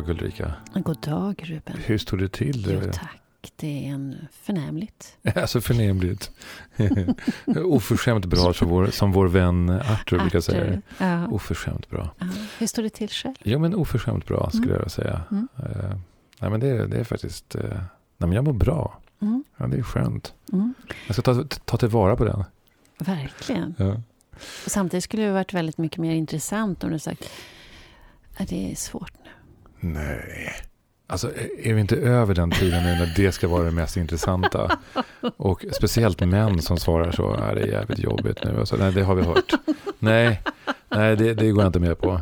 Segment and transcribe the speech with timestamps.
[0.00, 0.52] Dag Ulrika.
[0.74, 1.76] God dag Ruben.
[1.84, 2.66] Hur står det till?
[2.70, 5.16] Jo tack, det är en förnämligt.
[5.34, 6.30] alltså förnämligt.
[7.64, 10.82] Oförskämt bra som vår, som vår vän Arthur, brukar säga.
[10.98, 11.26] Ja.
[11.26, 12.10] Oförskämt bra.
[12.18, 12.26] Ja.
[12.58, 13.34] Hur står det till själv?
[13.42, 14.82] Jo men oförskämt bra skulle mm.
[14.82, 15.22] jag säga.
[15.30, 15.48] Mm.
[15.58, 15.96] Uh,
[16.38, 17.80] nej men det, det är faktiskt, uh, nej
[18.16, 18.98] men jag mår bra.
[19.22, 19.44] Mm.
[19.56, 20.34] Ja, det är skönt.
[20.52, 20.74] Mm.
[21.06, 22.44] Jag ska ta, ta tillvara på den.
[22.98, 23.74] Verkligen.
[23.78, 24.00] Ja.
[24.66, 27.30] Samtidigt skulle det varit väldigt mycket mer intressant om du sagt
[28.48, 29.30] det är svårt nu.
[29.80, 30.52] Nej.
[31.06, 31.30] Alltså,
[31.62, 34.78] är vi inte över den tiden nu när det ska vara det mest intressanta?
[35.36, 38.60] Och speciellt män som svarar så, är det är jävligt jobbigt nu.
[38.60, 39.52] Alltså, nej, det har vi hört.
[39.98, 40.42] Nej,
[40.88, 42.20] nej det, det går jag inte med på.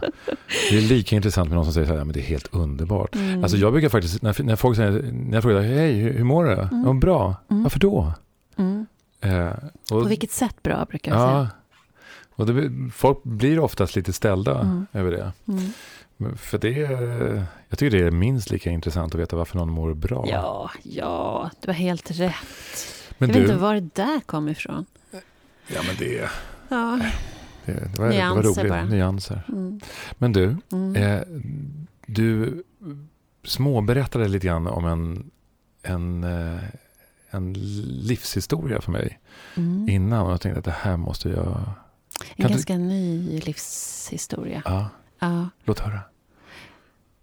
[0.71, 3.15] Det är lika intressant med någon som säger så här, men det är helt underbart.
[3.15, 3.43] Mm.
[3.43, 6.53] Alltså jag brukar faktiskt, när, när folk säger, när jag frågar, hej, hur, mår du?
[6.53, 6.85] Mm.
[6.87, 7.35] Ja, bra.
[7.51, 7.63] Mm.
[7.63, 8.13] Varför då?
[8.57, 8.87] Mm.
[9.21, 9.53] Eh,
[9.91, 11.49] och, på vilket sätt bra, brukar jag ja, säga.
[12.35, 14.87] Och det, folk blir oftast lite ställda mm.
[14.93, 15.33] över det.
[16.37, 16.71] För det
[17.69, 20.27] jag tycker det är minst lika intressant att veta varför någon mår bra.
[20.29, 22.35] Ja, ja, du har helt rätt.
[23.19, 24.87] Men jag du, vet inte var det där kom ifrån.
[25.67, 26.31] Ja, men det...
[26.69, 27.01] Ja.
[27.65, 28.71] Det, det, var, Nyanser det var roligt.
[28.71, 28.85] Bara.
[28.85, 29.43] Nyanser.
[29.49, 29.81] Mm.
[30.13, 30.97] Men du, mm.
[30.97, 31.23] eh,
[32.07, 32.63] du
[33.45, 35.31] småberättade lite grann om en,
[35.83, 36.63] en, eh,
[37.31, 37.53] en
[38.03, 39.19] livshistoria för mig
[39.57, 39.89] mm.
[39.89, 40.27] innan.
[40.27, 41.71] Och jag tänkte att det här måste jag...
[42.37, 42.79] En ganska du...
[42.79, 44.63] ny livshistoria.
[44.65, 44.89] Ja.
[45.19, 45.49] Ja.
[45.65, 46.01] Låt höra.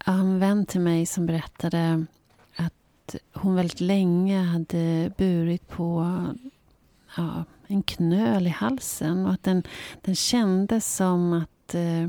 [0.04, 2.06] En vän till mig som berättade
[2.56, 6.22] att hon väldigt länge hade burit på
[7.16, 9.62] ja, en knöl i halsen och att den,
[10.00, 12.08] den kändes som att, eh,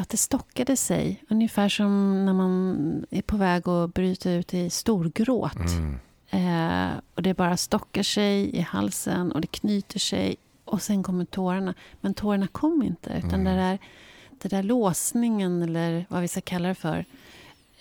[0.00, 1.24] att det stockade sig.
[1.28, 5.56] Ungefär som när man är på väg att bryta ut i storgråt.
[5.56, 5.98] Mm.
[6.30, 10.36] Eh, och det bara stockar sig i halsen och det knyter sig
[10.70, 11.74] och sen kommer tårarna.
[12.00, 13.10] Men tårarna kom inte.
[13.10, 13.44] Utan mm.
[13.44, 13.78] det, där,
[14.30, 17.04] det där låsningen, eller vad vi ska kalla det för,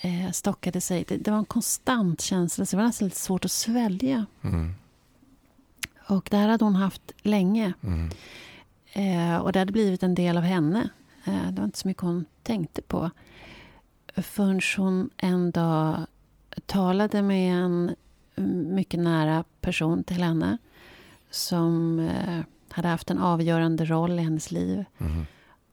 [0.01, 1.05] eh, stockade sig.
[1.07, 4.25] Det, det, var en konstant känsla, så det var nästan lite svårt att svälja.
[4.41, 4.73] Mm.
[6.07, 7.73] Och det här hade hon haft länge.
[7.81, 8.09] Mm.
[8.93, 10.89] Eh, och det hade blivit en del av henne.
[11.25, 13.09] Eh, det var inte så mycket hon tänkte på.
[14.15, 16.05] Förrän hon en dag
[16.65, 17.95] talade med en
[18.75, 20.57] mycket nära person till henne
[21.31, 22.43] som eh,
[22.73, 24.85] hade haft en avgörande roll i hennes liv.
[24.97, 25.25] Mm.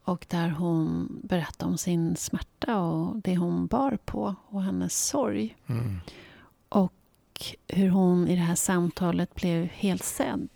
[0.05, 5.57] Och där hon berättade om sin smärta och det hon bar på och hennes sorg.
[5.67, 6.01] Mm.
[6.69, 6.93] Och
[7.69, 10.49] hur hon i det här samtalet blev helt sedd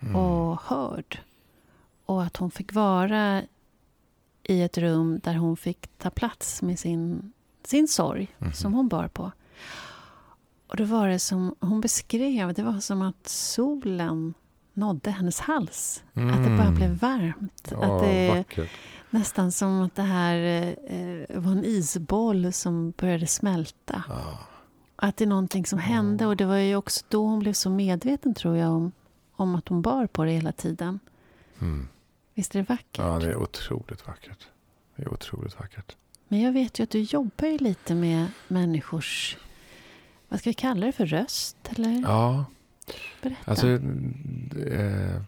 [0.00, 0.16] mm.
[0.16, 1.20] och hörd.
[2.06, 3.42] Och att hon fick vara
[4.42, 7.32] i ett rum där hon fick ta plats med sin,
[7.64, 8.52] sin sorg mm.
[8.52, 9.32] som hon bar på.
[10.66, 14.34] Och då var det som hon beskrev, det var som att solen
[14.76, 16.04] nådde hennes hals.
[16.14, 16.34] Mm.
[16.34, 17.68] Att det bara blev varmt.
[17.70, 18.70] Ja, att det vackert.
[19.10, 24.04] Nästan som att det här eh, var en isboll som började smälta.
[24.08, 24.38] Ja.
[24.96, 26.26] Att det är någonting som hände.
[26.26, 28.92] Och det var ju också då hon blev så medveten, tror jag, om,
[29.36, 31.00] om att hon bar på det hela tiden.
[31.60, 31.88] Mm.
[32.34, 32.98] Visst är det vackert?
[32.98, 34.48] Ja, det är otroligt vackert.
[34.96, 35.96] Det är otroligt vackert.
[36.28, 39.36] Men jag vet ju att du jobbar ju lite med människors,
[40.28, 41.56] vad ska vi kalla det för, röst?
[41.64, 42.02] Eller?
[42.02, 42.44] Ja,
[43.22, 43.50] Berätta.
[43.50, 43.66] Alltså,
[44.70, 45.20] eh,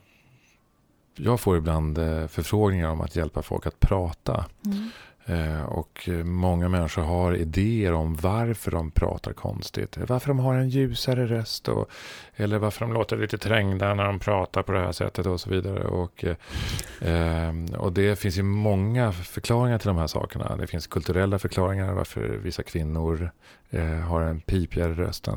[1.16, 4.46] jag får ibland eh, förfrågningar om att hjälpa folk att prata.
[4.66, 4.90] Mm.
[5.28, 9.98] Eh, och många människor har idéer om varför de pratar konstigt.
[10.08, 11.68] Varför de har en ljusare röst.
[11.68, 11.90] Och,
[12.36, 15.50] eller varför de låter lite trängda när de pratar på det här sättet och så
[15.50, 15.84] vidare.
[15.84, 20.56] Och, eh, och det finns ju många förklaringar till de här sakerna.
[20.56, 23.30] Det finns kulturella förklaringar varför vissa kvinnor
[23.70, 25.34] eh, har en pipigare röst än,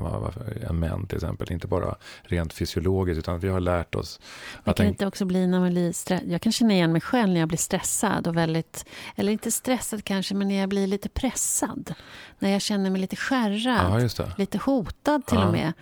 [0.69, 1.51] än män till exempel.
[1.51, 4.19] Inte bara rent fysiologiskt utan vi har lärt oss.
[4.63, 4.91] Det kan en...
[4.91, 6.27] inte också bli när man blir stressad.
[6.29, 8.85] Jag kan känna igen mig själv när jag blir stressad och väldigt,
[9.15, 11.93] eller inte stressad kanske, men när jag blir lite pressad.
[12.39, 15.45] När jag känner mig lite skärrad, ja, lite hotad till ja.
[15.45, 15.73] och med.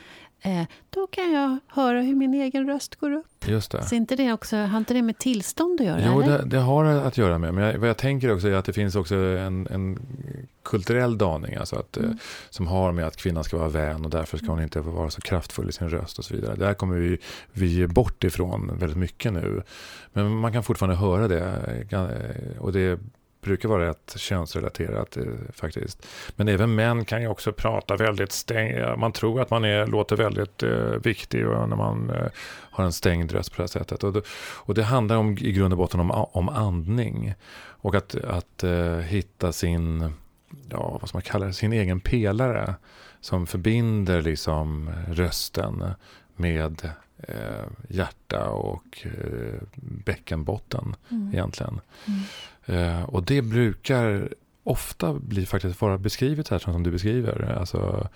[0.42, 3.48] Eh, då kan jag höra hur min egen röst går upp.
[3.48, 3.84] Just det.
[3.84, 6.02] Så inte det också, har inte det med tillstånd att göra?
[6.06, 7.54] Jo, det, det, har att göra med.
[7.54, 10.00] Men jag, vad jag tänker också är att det finns också en, en
[10.64, 11.56] kulturell daning.
[11.56, 12.18] Alltså att, eh, mm.
[12.50, 15.22] Som har med att kvinnan ska vara vän och därför ska hon inte vara så
[15.22, 16.56] kraftfull i sin röst och så vidare.
[16.56, 17.18] Där kommer vi,
[17.52, 19.64] vi bort ifrån väldigt mycket nu.
[20.14, 21.86] Men man kan fortfarande höra det.
[21.92, 23.00] Eh, och det
[23.42, 26.08] brukar vara rätt könsrelaterat eh, faktiskt.
[26.36, 29.00] Men även män kan ju också prata väldigt stängt.
[29.00, 32.28] Man tror att man är, låter väldigt eh, viktig när man eh,
[32.72, 34.04] har en stängd röst på det här sättet.
[34.04, 34.22] Och det,
[34.56, 37.34] och det handlar om, i grund och botten om, om andning.
[37.82, 40.14] Och att, att eh, hitta sin,
[40.70, 42.76] ja, vad ska man kalla det, sin egen pelare.
[43.22, 45.84] Som förbinder liksom rösten
[46.36, 46.90] med
[47.28, 49.62] eh, hjärta och eh,
[50.06, 51.34] bäckenbotten Mm.
[51.34, 51.82] egentligen.
[52.08, 52.20] Mm.
[52.70, 54.34] Eh, och det brukar
[54.64, 57.56] ofta bli faktiskt vara beskrivet här som du beskriver.
[57.60, 58.10] Alltså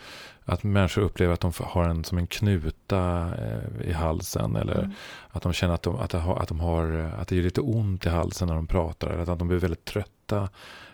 [0.45, 4.91] att människor upplever att de har en som en knuta eh, i halsen eller Mm.
[5.29, 7.61] att de känner att, de, att, de har, att, de har, att det är lite
[7.61, 10.49] ont i halsen när de pratar eller att de blir väldigt trötta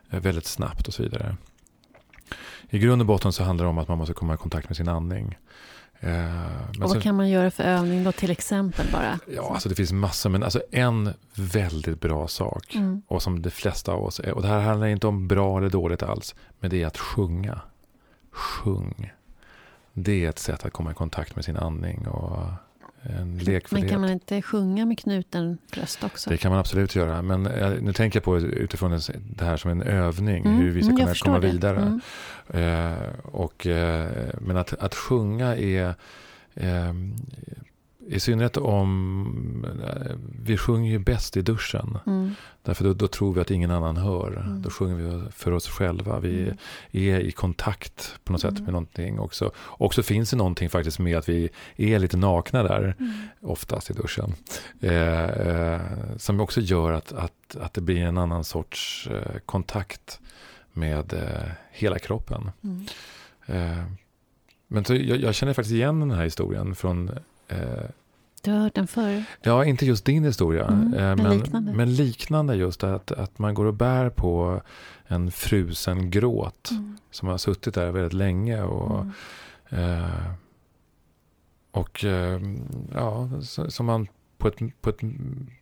[0.10, 1.36] eh, väldigt snabbt och så vidare.
[2.70, 4.78] I grund och botten så handlar det om att man måste komma i kontakt med
[4.78, 5.38] sin andning.
[6.00, 9.20] Eh, men Och vad sen- kan man göra för övning då till exempel bara?
[9.36, 13.02] Ja, alltså det finns massor, men alltså en väldigt bra sak Mm.
[13.08, 15.70] och som de flesta av oss är, och det här handlar inte om bra eller
[15.70, 17.62] dåligt alls, men det är att sjunga.
[18.32, 19.12] Sjung.
[19.94, 22.48] Det är ett sätt att komma i kontakt med sin andning och
[23.04, 23.90] en Men lekfullhet.
[23.92, 26.30] kan man inte sjunga med knuten röst också?
[26.30, 29.00] Det kan man absolut göra, men eh, nu tänker jag på utifrån
[29.36, 31.48] det här som en övning, Mm, hur vi ska mm, kunna komma det.
[31.52, 31.78] vidare.
[32.54, 32.94] Mm.
[32.94, 34.08] Eh, och, eh,
[34.42, 35.94] men att, att sjunga är,
[36.56, 36.94] eh,
[38.12, 41.98] i synnerhet om, eh, vi sjunger ju bäst i duschen.
[42.06, 42.32] Mm.
[42.64, 44.44] Därför då, då tror vi att ingen annan hör.
[44.46, 44.62] Mm.
[44.62, 46.20] Då sjunger vi för oss själva.
[46.20, 46.58] Vi Mm.
[46.92, 48.64] är i kontakt på något sätt Mm.
[48.64, 49.52] med någonting också.
[49.58, 53.12] Och så finns det någonting faktiskt med att vi är lite nakna där, Mm.
[53.42, 54.34] oftast i duschen.
[54.82, 55.82] Eh, eh,
[56.18, 60.20] som också gör att, att, att det blir en annan sorts eh, kontakt
[60.74, 62.52] med eh, hela kroppen.
[62.64, 62.86] Mm.
[63.46, 63.84] Eh,
[64.68, 67.12] men så jag, jag känner faktiskt igen den här historien från
[68.42, 69.24] Du har hört den förr?
[69.42, 70.66] Ja, inte just din historia.
[70.68, 71.74] Mm, eh, men men, liknande.
[71.74, 74.62] men liknande just att, att man går och bär på
[75.08, 76.98] en frusen gråt Mm.
[77.12, 78.62] som har suttit där väldigt länge.
[78.64, 79.06] Och,
[79.70, 80.04] Mm.
[80.04, 80.32] eh,
[81.72, 82.42] och eh,
[82.94, 83.30] ja,
[83.70, 84.08] som man
[84.38, 85.02] på ett, på ett,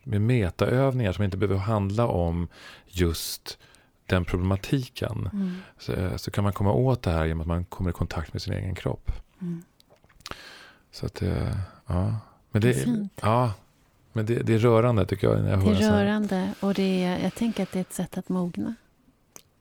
[0.02, 2.48] med metaövningar som inte behöver handla om
[2.86, 3.58] just
[4.06, 5.28] den problematiken.
[5.32, 5.54] Mm.
[5.78, 8.42] Så, så kan man komma åt det här genom att man kommer i kontakt med
[8.42, 9.12] sin egen kropp.
[11.00, 11.00] Mm.
[11.00, 11.22] Så att,
[11.86, 12.14] ja.
[12.50, 13.12] Men Det det, är fint.
[13.22, 13.52] Ja,
[14.12, 15.42] men det, det är rörande tycker jag.
[15.42, 18.18] När jag Det är rörande och det är, jag tänker att det är ett sätt
[18.18, 18.74] att mogna.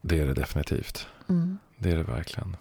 [0.02, 1.08] Det är det definitivt.
[1.30, 1.58] Mm.
[1.78, 2.58] Det är det verkligen.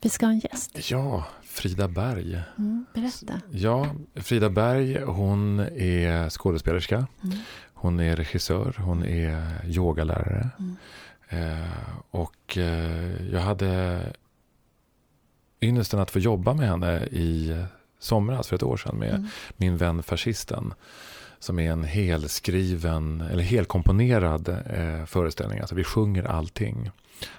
[0.00, 0.90] Vi ska ha en gäst.
[0.90, 2.40] Ja, Frida Berg.
[2.58, 2.86] Mm.
[2.94, 3.40] Berätta.
[3.50, 7.06] Ja, Frida Berg, hon är skådespelerska.
[7.24, 7.38] Mm.
[7.74, 10.50] Hon är regissör, hon är yogalärare.
[10.58, 10.76] Mm.
[11.28, 11.68] Eh,
[12.10, 14.02] och eh, jag hade
[15.62, 17.64] ynnesten att få jobba med henne i
[17.98, 19.26] somras för ett år sedan med Mm.
[19.56, 20.74] min vän Fascisten.
[21.38, 25.58] Som är en helskriven, eller helkomponerad eh, föreställning.
[25.60, 26.90] Alltså vi sjunger allting,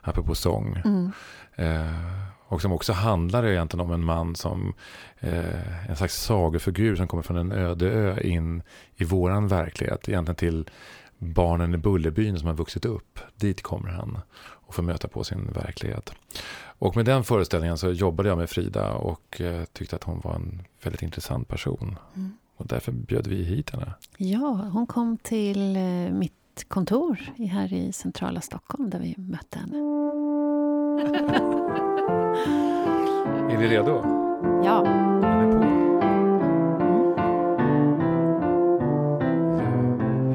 [0.02, 0.82] apropå sång.
[0.86, 1.12] Mm.
[1.56, 1.94] Eh,
[2.48, 4.74] och som också handlar egentligen om en man som,
[5.20, 8.64] eh, en slags sagofigur som kommer från en öde ö in
[8.96, 10.10] i våran verklighet.
[10.10, 10.70] Egentligen till
[11.24, 13.20] barnen i Bullerbyn som har vuxit upp.
[13.36, 16.14] Dit kommer han och får möta på sin verklighet.
[16.80, 20.36] Och med den föreställningen så jobbade jag med Frida och eh, tyckte att hon var
[20.36, 22.00] en väldigt intressant person.
[22.16, 22.32] Mm.
[22.58, 23.94] Och därför bjöd vi hit henne.
[24.18, 25.82] Ja, hon kom till eh,
[26.12, 27.18] mitt kontor
[27.52, 29.78] här i centrala Stockholm där vi mötte henne.
[33.54, 34.04] Är vi redo?
[34.66, 35.13] Ja.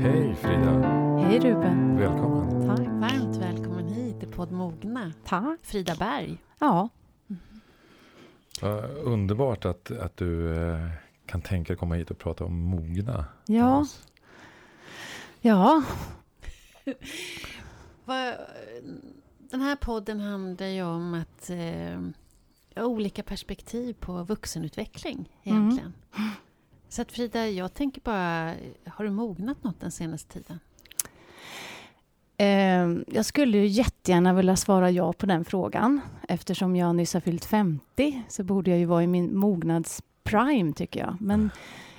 [0.01, 0.71] Hej Frida,
[1.19, 1.97] Hej Ruben.
[1.99, 2.67] välkommen.
[2.69, 2.79] Tack.
[2.87, 5.13] Varmt välkommen hit till podd Mogna.
[5.25, 5.61] Tack.
[5.63, 6.39] Frida Berg.
[6.59, 6.89] Ja.
[8.63, 10.89] Vad underbart att, att du eh,
[11.27, 13.25] kan tänka dig komma hit och prata om mogna.
[13.47, 13.87] Ja.
[15.41, 15.83] Ja.
[19.51, 22.01] Den här podden handlar ju om att eh,
[22.77, 25.93] ha olika perspektiv på vuxenutveckling egentligen.
[26.89, 28.55] Så att Frida, jag tänker bara,
[28.87, 30.61] har du mognat något den senaste tiden?
[32.37, 36.01] Eh, jag skulle ju jättegärna vilja svara ja på den frågan.
[36.29, 40.73] Eftersom jag nyss har fyllt 50 så borde jag ju vara i min mognads prime
[40.73, 41.17] tycker jag.
[41.21, 41.51] Men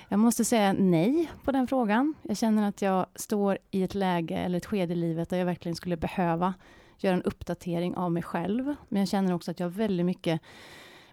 [0.08, 2.14] jag måste säga nej på den frågan.
[2.22, 5.46] Jag känner att jag står i ett läge eller ett skede i livet där jag
[5.46, 6.54] verkligen skulle behöva
[6.98, 8.74] göra en uppdatering av mig själv.
[8.88, 10.40] Men jag känner också att jag har väldigt mycket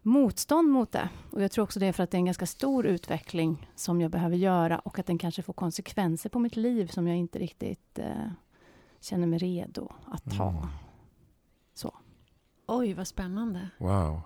[0.01, 1.09] motstånd mot det.
[1.31, 4.01] Och jag tror också det är för att det är en ganska stor utveckling som
[4.01, 7.39] jag behöver göra och att den kanske får konsekvenser på mitt liv som jag inte
[7.39, 8.31] riktigt eh,
[8.99, 10.49] känner mig redo att ta.
[10.49, 10.67] Mm.
[12.69, 13.69] Oj, vad spännande.
[13.77, 14.21] Wow,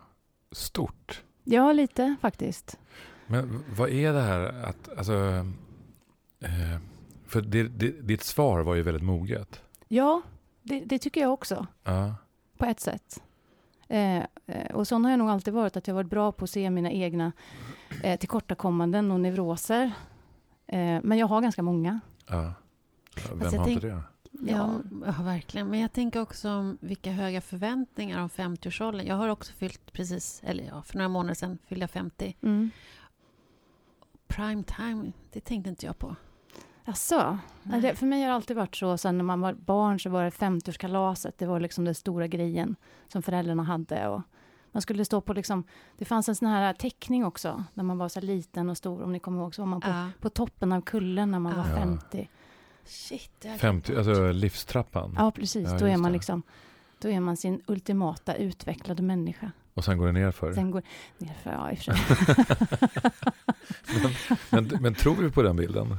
[0.51, 1.24] stort.
[1.44, 2.80] Ja, lite faktiskt.
[3.28, 5.13] Men vad är det här att, alltså,
[6.40, 6.80] eh,
[7.25, 9.62] för det, det, ditt svar var ju väldigt moget.
[9.88, 10.22] Ja,
[10.62, 12.16] det, det tycker jag också, Ja.
[12.58, 13.24] på ett sätt.
[13.92, 16.50] Eh, eh, och sån har jag nog alltid varit, att jag varit bra på att
[16.50, 17.32] se mina egna
[18.04, 19.92] eh, tillkortakommanden och neuroser.
[20.68, 22.00] Eh, men jag har ganska många.
[22.28, 22.54] ja.
[23.30, 24.02] Vem Alltså, har inte det?
[24.32, 25.68] Ja, ja, verkligen.
[25.68, 29.08] Men jag tänker också om vilka höga förväntningar om 50-årsåldern.
[29.08, 32.36] Jag har också fyllt precis, eller ja, för några månader sedan fyllde jag 50.
[32.42, 32.72] Mm.
[34.28, 36.16] Prime time, det tänkte inte jag på.
[37.64, 37.82] Nej.
[37.82, 40.24] Det, för mig har det alltid varit så, sen när man var barn så var
[40.24, 42.76] det 50-årskalaset, det var liksom den stora grejen
[43.08, 44.08] som föräldrarna hade.
[44.08, 44.22] Och
[44.72, 45.64] man skulle stå på liksom,
[45.98, 49.12] det fanns en sån här teckning också, när man var så liten och stor, om
[49.12, 50.10] ni kommer ihåg, så var man på, Ja.
[50.20, 51.76] på toppen av kullen när man var Ja.
[51.76, 52.30] 50.
[52.86, 55.16] Shit, det har jag 50, glömt alltså livstrappan.
[55.18, 55.70] Ja, precis.
[55.72, 56.18] Ja, då är man det.
[56.18, 56.44] liksom,
[57.00, 59.52] då är man sin ultimata utvecklade människa.
[59.74, 60.54] Och sen går det nerför.
[60.54, 60.84] Sen går
[61.18, 63.22] nerför, ja i och för sig.
[64.50, 65.98] Men, men tror vi på den bilden?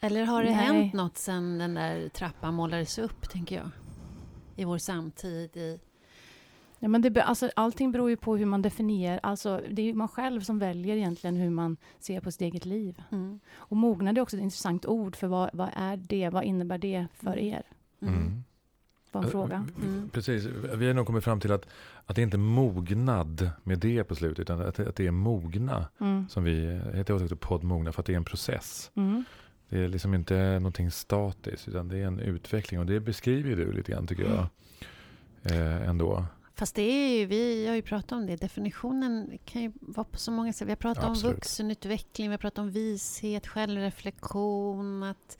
[0.00, 0.64] Eller har det Nej.
[0.64, 3.70] hänt något sen den där trappan målades upp, tänker jag?
[4.56, 5.80] I vår samtid, i...
[6.78, 9.94] Ja, men det, alltså, allting beror ju på hur man definierar, alltså det är ju
[9.94, 13.02] man själv som väljer egentligen hur man ser på sitt eget liv.
[13.10, 13.40] Mm.
[13.56, 17.06] Och mognad är också ett intressant ord, för vad, vad är det, vad innebär det
[17.14, 17.62] för er?
[18.02, 18.14] Mm.
[18.14, 18.44] Mm.
[19.12, 19.66] Var en fråga.
[19.82, 20.08] Mm.
[20.12, 21.68] Precis, vi har nog kommit fram till att,
[22.06, 25.86] att det inte är mognad med det på slutet, utan att, att det är mogna.
[26.00, 26.28] Mm.
[26.28, 28.90] Som vi heter podd mogna, för att det är en process.
[29.68, 32.80] Det är liksom inte någonting statiskt, utan det är en utveckling.
[32.80, 34.48] Och det beskriver ju du lite grann, tycker jag.
[35.42, 36.26] Eh, ändå.
[36.54, 40.18] Fast det är ju, vi har ju pratat om det, definitionen kan ju vara på
[40.18, 40.66] så många sätt.
[40.68, 41.36] Vi har pratat om Absolut.
[41.36, 45.38] vuxenutveckling, vi har pratat om vishet, självreflektion, att,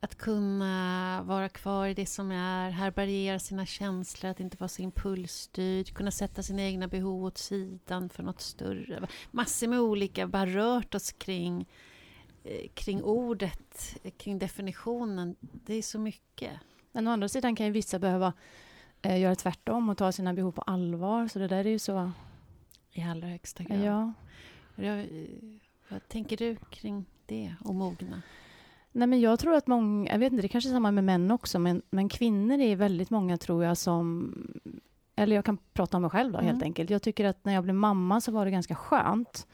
[0.00, 4.82] att kunna vara kvar i det som är, härbärgera sina känslor, att inte vara så
[4.82, 9.06] impulsstyrd, kunna sätta sina egna behov åt sidan för något större.
[9.30, 11.66] Massor med olika, bara rört oss kring,
[12.74, 15.36] kring ordet, eh, kring definitionen.
[15.40, 16.52] Det är så mycket.
[16.92, 18.32] Men å andra sidan kan ju vissa behöva
[19.02, 22.10] eh, göra tvärtom och ta sina behov på allvar, så det där är ju så...
[22.92, 23.80] I allra högsta grad.
[23.80, 24.12] Ja.
[24.76, 25.06] Jag, eh,
[25.88, 28.22] vad tänker du kring det och mogna?
[28.92, 31.30] Nej, men jag tror att många, jag vet inte, det kanske är samma med män
[31.30, 34.34] också, men, men kvinnor är väldigt många tror jag som,
[35.16, 36.50] eller jag kan prata om mig själv då Mm.
[36.50, 36.90] helt enkelt.
[36.90, 39.46] Jag tycker att när jag blev mamma så var det ganska skönt.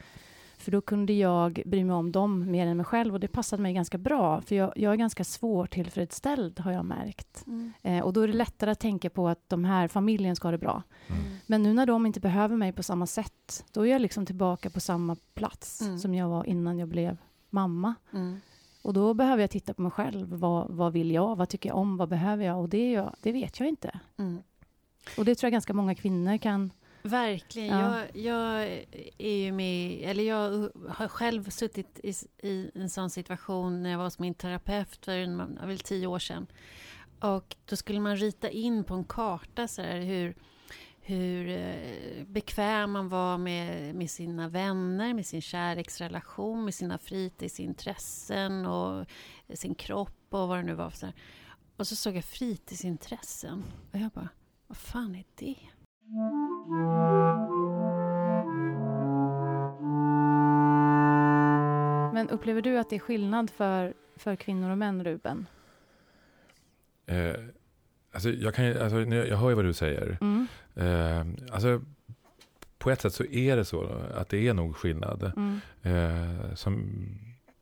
[0.64, 3.62] För då kunde jag bry mig om dem mer än mig själv och det passade
[3.62, 4.40] mig ganska bra.
[4.40, 7.44] För jag, jag är ganska svårtillfredsställd har jag märkt.
[7.82, 10.52] Eh, och då är det lättare att tänka på att de här familjen ska ha
[10.52, 10.82] det bra.
[11.08, 11.22] Mm.
[11.46, 14.70] Men nu när de inte behöver mig på samma sätt, då är jag liksom tillbaka
[14.70, 15.98] på samma plats Mm.
[15.98, 17.16] som jag var innan jag blev
[17.50, 17.94] mamma.
[18.12, 18.40] Mm.
[18.82, 20.28] Och då behöver jag titta på mig själv.
[20.34, 21.36] Vad, vad vill jag?
[21.36, 21.96] Vad tycker jag om?
[21.96, 22.60] Vad behöver jag?
[22.60, 24.00] Och det, är jag, det vet jag inte.
[24.16, 24.42] Mm.
[25.18, 26.70] Och det tror jag ganska många kvinnor kan...
[27.08, 27.78] Verkligen.
[27.78, 28.00] Ja.
[28.14, 28.84] Jag, jag
[29.18, 32.14] är ju med, eller jag har själv suttit i,
[32.48, 36.18] i en sån situation när jag var hos min terapeut för en, väl tio år
[36.18, 36.46] sedan.
[37.20, 40.34] Och då skulle man rita in på en karta så här, hur,
[41.00, 48.66] hur eh, bekväm man var med, med sina vänner, med sin kärleksrelation, med sina fritidsintressen
[48.66, 49.06] och
[49.54, 50.90] sin kropp och vad det nu var.
[50.90, 51.14] Så här.
[51.76, 54.28] Och så såg jag fritidsintressen och jag bara,
[54.66, 55.56] vad fan är det?
[62.12, 65.46] Men upplever du att det är skillnad för, för kvinnor och män, Ruben?
[67.06, 67.34] Eh,
[68.12, 70.18] alltså jag, kan, alltså, jag hör ju vad du säger.
[70.20, 70.46] Mm.
[70.74, 71.80] Eh, alltså,
[72.78, 73.84] på ett sätt så är det så
[74.14, 75.32] att det är nog skillnad.
[75.36, 75.60] Mm.
[75.82, 76.90] Eh, som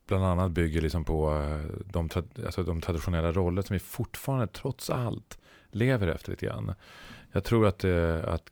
[0.07, 4.47] bland annat bygger liksom på eh, de, tra- alltså de traditionella roller som vi fortfarande
[4.47, 5.39] trots allt
[5.75, 6.75] lever efter lite grann.
[7.33, 8.50] Jag tror att, eh, att,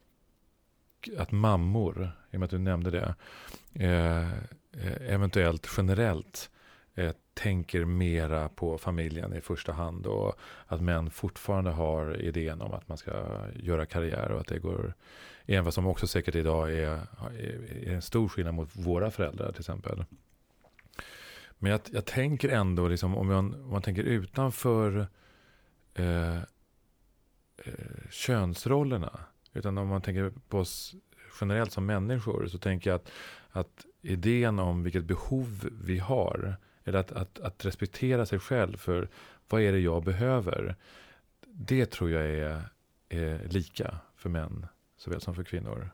[1.19, 3.15] att mammor, i och med att du nämnde det,
[3.75, 4.33] eh,
[4.73, 6.51] eh, eventuellt generellt
[6.95, 12.73] eh, tänker mera på familjen i första hand och att män fortfarande har idén om
[12.73, 13.13] att man ska
[13.55, 14.95] göra karriär och att det går,
[15.47, 17.01] även vad som också säkert idag är,
[17.39, 20.05] är, är en stor skillnad mot våra föräldrar till exempel.
[21.59, 25.07] Men jag, jag tänker ändå, liksom, om, man, om man tänker utanför
[25.95, 26.39] eh,
[27.65, 27.73] eh,
[28.11, 29.21] könsrollerna,
[29.53, 30.95] utan om man tänker på oss
[31.41, 33.11] generellt som människor, så tänker jag att,
[33.51, 39.09] att idén om vilket behov vi har, eller att, att, att respektera sig själv för
[39.49, 40.77] vad är det jag behöver,
[41.47, 42.63] det tror jag är,
[43.09, 45.91] är lika för män såväl som för kvinnor.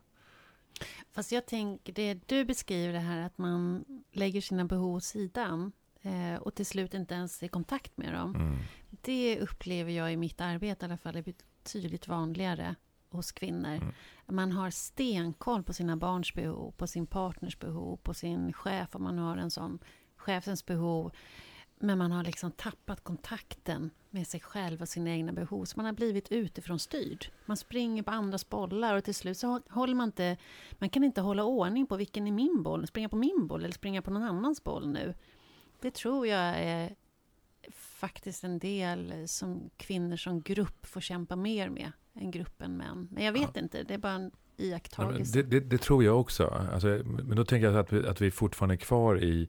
[1.12, 5.72] Fast jag tänker, det du beskriver det här att man lägger sina behov åt sidan
[6.02, 8.34] eh, och till slut inte ens är i kontakt med dem.
[8.34, 8.56] Mm.
[8.90, 11.22] Det upplever jag i mitt arbete i alla fall är
[11.66, 12.74] betydligt vanligare
[13.10, 13.74] hos kvinnor.
[13.74, 13.92] Mm.
[14.26, 19.02] Man har stenkoll på sina barns behov, på sin partners behov, på sin chef om
[19.02, 19.78] man har en sån,
[20.16, 21.10] chefens behov.
[21.78, 25.64] Men man har liksom tappat kontakten med sig själv och sina egna behov.
[25.64, 27.26] Så man har blivit utifrån styrd.
[27.46, 30.36] Man springer på andras bollar och till slut så håller man inte...
[30.72, 32.86] Man kan inte hålla ordning på vilken är min boll.
[32.86, 35.14] Springa på min boll eller springa på någon annans boll nu.
[35.80, 36.94] Det tror jag är
[37.96, 43.08] faktiskt en del som kvinnor som grupp får kämpa mer med än gruppen män.
[43.10, 43.60] Men jag vet ja.
[43.60, 45.38] inte, det är bara en iakttagelse.
[45.38, 46.46] Ja, det, det, det, tror jag också.
[46.72, 49.48] Alltså, men då tänker jag att vi, att vi fortfarande är kvar i,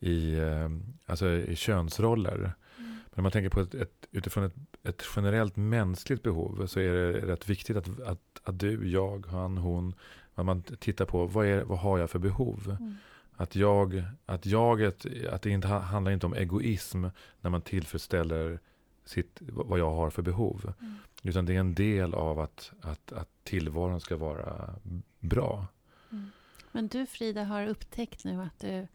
[0.00, 0.70] i, eh,
[1.06, 2.36] alltså, i könsroller.
[2.36, 2.52] Mm.
[2.76, 6.92] Men om man tänker på ett, ett, utifrån ett, ett generellt mänskligt behov så är
[6.92, 9.94] det rätt viktigt att, att, att du, jag, han, hon,
[10.34, 12.76] att man tittar på vad, är, vad har jag för behov.
[12.80, 12.96] Mm.
[13.36, 17.04] Att, jag, att jaget, att det inte handlar inte om egoism
[17.40, 18.58] när man tillfredsställer
[19.04, 20.72] sitt, vad jag har för behov.
[20.80, 20.94] Mm.
[21.22, 24.74] Utan det är en del av att, att, att tillvaron ska vara
[25.20, 25.66] bra.
[26.12, 26.30] Mm.
[26.72, 28.88] Men du Frida har upptäckt nu att du,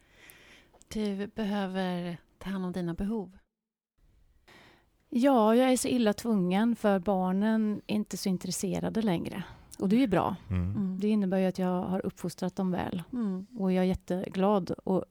[0.88, 3.38] du behöver ta hand om dina behov.
[5.08, 9.42] Ja, jag är så illa tvungen för barnen är inte så intresserade längre.
[9.80, 10.36] Och det är ju bra.
[10.50, 10.62] Mm.
[10.62, 11.00] mm.
[11.00, 13.02] Det innebär ju att jag har uppfostrat dem väl.
[13.12, 13.46] Mm.
[13.58, 14.70] Och jag är jätteglad.
[14.70, 15.04] Och,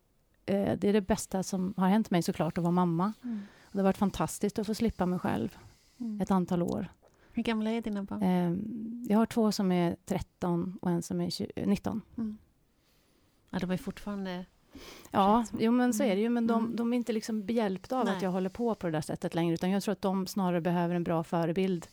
[0.46, 3.14] eh, det är det bästa som har hänt mig såklart, att vara mamma.
[3.24, 3.40] Mm.
[3.62, 5.58] Och det har varit fantastiskt att få slippa mig själv
[5.98, 6.22] mm.
[6.22, 6.88] ett antal år.
[7.32, 8.24] Hur gamla är dina barn?
[8.24, 8.58] Eh,
[9.12, 12.02] jag har två som är 13 och en som är 20, 19.
[12.18, 12.38] Mm.
[13.50, 14.46] Ja, de är fortfarande...
[15.12, 16.30] Ja, jo, men så är det ju.
[16.30, 18.16] Men de, de är inte liksom behjälpta av Nej.
[18.16, 19.54] att jag håller på på det där sättet längre.
[19.54, 21.88] Utan jag tror att de snarare behöver en bra förebild.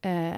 [0.00, 0.34] Eh,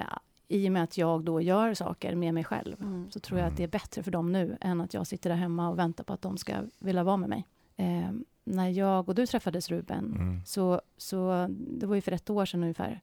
[0.53, 3.11] i och med att jag då gör saker med mig själv, mm.
[3.11, 5.37] så tror jag att det är bättre för dem nu, än att jag sitter där
[5.37, 7.45] hemma och väntar på att de ska vilja vara med mig.
[7.75, 8.11] Eh,
[8.43, 10.41] när jag och du träffades, Ruben, mm.
[10.45, 13.01] så, så det var ju för ett år sedan ungefär.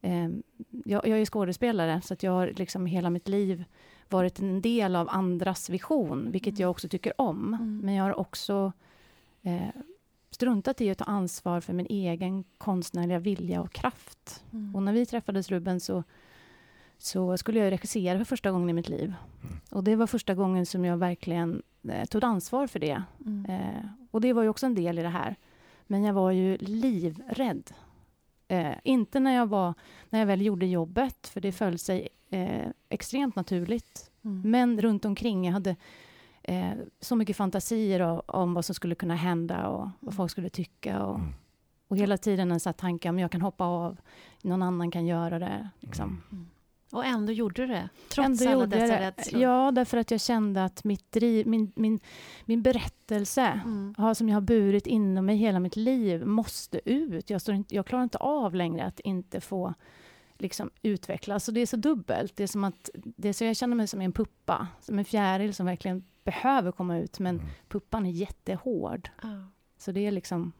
[0.00, 0.28] Eh,
[0.84, 3.64] jag, jag är skådespelare, så att jag har liksom hela mitt liv
[4.08, 6.60] varit en del av andras vision, vilket mm.
[6.60, 7.54] jag också tycker om.
[7.54, 7.80] Mm.
[7.84, 8.72] Men jag har också
[9.42, 9.68] eh,
[10.30, 14.44] struntat i att ta ansvar för min egen konstnärliga vilja och kraft.
[14.52, 14.76] Mm.
[14.76, 16.04] Och när vi träffades, Ruben, så
[17.04, 19.14] så skulle jag regissera för första gången i mitt liv.
[19.42, 19.56] Mm.
[19.70, 23.02] Och det var första gången som jag verkligen eh, tog ansvar för det.
[23.26, 23.44] Mm.
[23.50, 25.36] Eh, och det var ju också en del i det här.
[25.86, 27.70] Men jag var ju livrädd.
[28.48, 29.74] Eh, inte när jag, var,
[30.10, 34.10] när jag väl gjorde jobbet, för det föll sig eh, extremt naturligt.
[34.22, 34.50] Mm.
[34.50, 35.76] Men runt omkring, jag hade
[36.42, 40.16] eh, så mycket fantasier om, om vad som skulle kunna hända och vad mm.
[40.16, 41.02] folk skulle tycka.
[41.02, 41.32] Och, mm.
[41.88, 43.96] och hela tiden en sån tanke om jag kan hoppa av,
[44.42, 45.68] någon annan kan göra det.
[45.80, 46.22] Liksom.
[46.32, 46.46] Mm.
[46.94, 47.88] Och ändå gjorde du det?
[48.08, 49.42] Trots ändå alla dessa rädslor?
[49.42, 52.00] Ja, därför att jag kände att mitt driv, min, min,
[52.44, 54.14] min berättelse, mm.
[54.14, 57.30] som jag har burit inom mig hela mitt liv, måste ut.
[57.30, 59.74] Jag, står inte, jag klarar inte av längre att inte få
[60.38, 61.44] liksom, utvecklas.
[61.44, 62.36] Så det är så dubbelt.
[62.36, 65.04] Det är som att det är så jag känner mig som en puppa, som en
[65.04, 67.50] fjäril som verkligen behöver komma ut, men mm.
[67.68, 69.08] puppan är jättehård.
[69.22, 69.28] Ah.
[69.78, 70.52] Så det är liksom...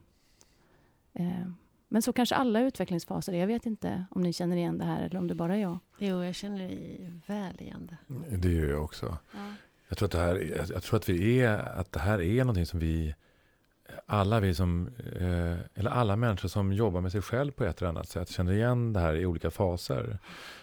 [1.13, 1.49] Eh,
[1.89, 3.37] men så kanske alla utvecklingsfaser är.
[3.37, 5.79] Jag vet inte om ni känner igen det här eller om det bara är jag.
[5.99, 6.69] Jo, jag känner
[7.27, 8.37] väl igen det.
[8.37, 9.19] Det gör jag också.
[9.33, 9.53] Ja.
[9.89, 12.67] Jag, tror att det här, jag tror att vi är, att det här är någonting
[12.67, 13.15] som vi,
[14.07, 17.89] alla vi som, eh, eller alla människor som jobbar med sig själv på ett eller
[17.89, 20.19] annat sätt känner igen det här i olika faser.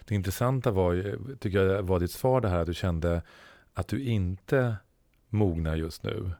[0.05, 3.21] Det intressanta var, tycker jag, var ditt svar det här att du kände
[3.73, 4.75] att du inte
[5.29, 6.31] mognar just nu.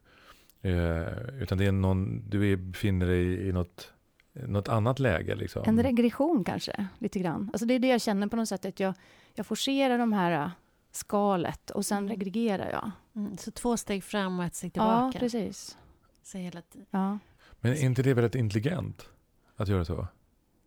[0.62, 3.94] Eh, utan det är någon, du befinner dig i något
[4.34, 5.36] något annat läge.
[5.36, 5.64] Liksom.
[5.66, 7.50] En regression kanske, lite grann.
[7.54, 8.94] Alltså det är det jag känner på något sätt, att jag,
[9.34, 10.50] jag forcerar de här äh,
[10.92, 12.10] skalet och sen mm.
[12.10, 12.92] regregerar jag.
[13.16, 15.12] Mm, så två steg fram och ett steg tillbaka?
[15.14, 15.78] Ja, precis.
[16.24, 16.88] Så hela tiden.
[16.92, 17.20] Ja.
[17.60, 19.10] Men är inte det väldigt intelligent
[19.56, 20.08] att göra så?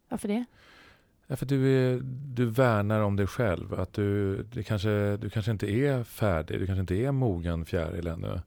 [0.09, 0.45] Varför det?
[1.27, 2.01] Ja, för du, är,
[2.35, 3.75] du värnar om dig själv.
[3.81, 8.07] Att du, det kanske, du kanske inte är färdig, du kanske inte är mogen fjäril
[8.07, 8.41] ännu.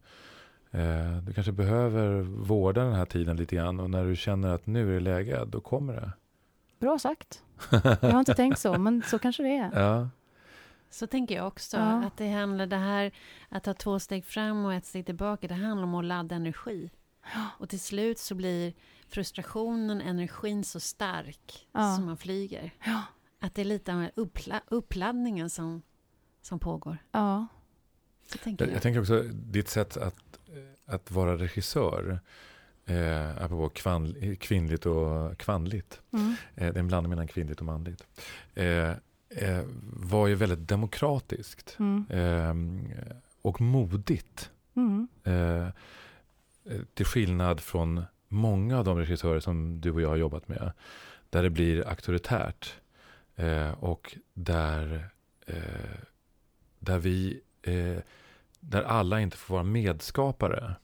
[0.77, 4.65] Eh, du kanske behöver vårda den här tiden lite grann och när du känner att
[4.65, 6.11] nu är det läge, då kommer det.
[6.79, 7.43] Bra sagt.
[7.71, 9.71] Jag har inte tänkt så, men så kanske det är.
[9.81, 10.09] Ja.
[10.89, 11.77] Så tänker jag också.
[11.77, 12.05] Ja.
[12.05, 13.11] Att det handlar det här
[13.49, 15.47] att ta två steg fram och ett steg tillbaka.
[15.47, 16.89] Det handlar om att ladda energi.
[17.59, 18.73] Och till slut så blir
[19.07, 21.95] frustrationen, energin så stark ja.
[21.95, 22.71] som man flyger.
[22.85, 23.03] Ja.
[23.39, 25.81] Att det är lite av uppla uppladdningen som,
[26.41, 26.97] som pågår.
[27.11, 27.47] Ja.
[28.31, 28.75] Så tänker jag.
[28.75, 30.15] jag tänker också ditt sätt att
[30.87, 32.19] att vara regissör,
[32.85, 36.35] eh, apropå kvann, kvinnligt och kvinnligt, mm.
[36.55, 38.03] eh, det är en blandning mellan kvinnligt och manligt,
[38.55, 38.91] eh,
[39.29, 42.05] eh, var ju väldigt demokratiskt mm.
[42.09, 44.51] eh, och modigt.
[44.75, 45.07] Mm.
[45.23, 45.67] Eh,
[46.93, 50.71] till skillnad från många av de regissörer som du och jag har jobbat med,
[51.29, 52.75] där det blir auktoritärt
[53.35, 55.09] eh, och där,
[56.79, 57.41] där vi
[58.59, 60.75] där alla inte får vara medskapare.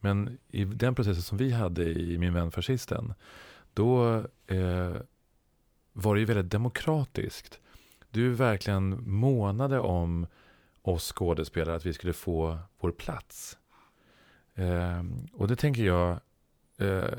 [0.00, 3.14] Men i den processen som vi hade i Min vän fascisten,
[3.74, 4.96] då eh,
[5.92, 7.60] var det ju väldigt demokratiskt.
[8.10, 10.26] Du verkligen månade om
[10.82, 13.58] oss skådespelare, att vi skulle få vår plats.
[14.54, 16.20] Eh, och det tänker jag,
[16.76, 17.14] eh,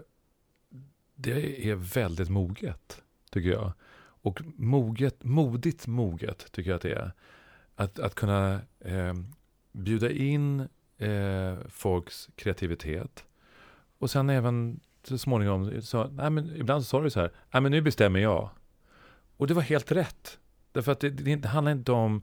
[1.15, 3.73] det är väldigt moget, tycker jag.
[3.97, 7.11] Och moget, modigt moget, tycker jag att det är.
[7.75, 9.13] Att, att kunna eh,
[9.75, 13.25] bjuda in eh, folks kreativitet.
[13.97, 17.61] Och sen även så småningom, så, nej, men ibland så sa du så här, nej
[17.61, 18.49] men nu bestämmer jag.
[19.37, 20.39] Och det var helt rätt.
[20.71, 22.21] Därför att det, det handlar inte om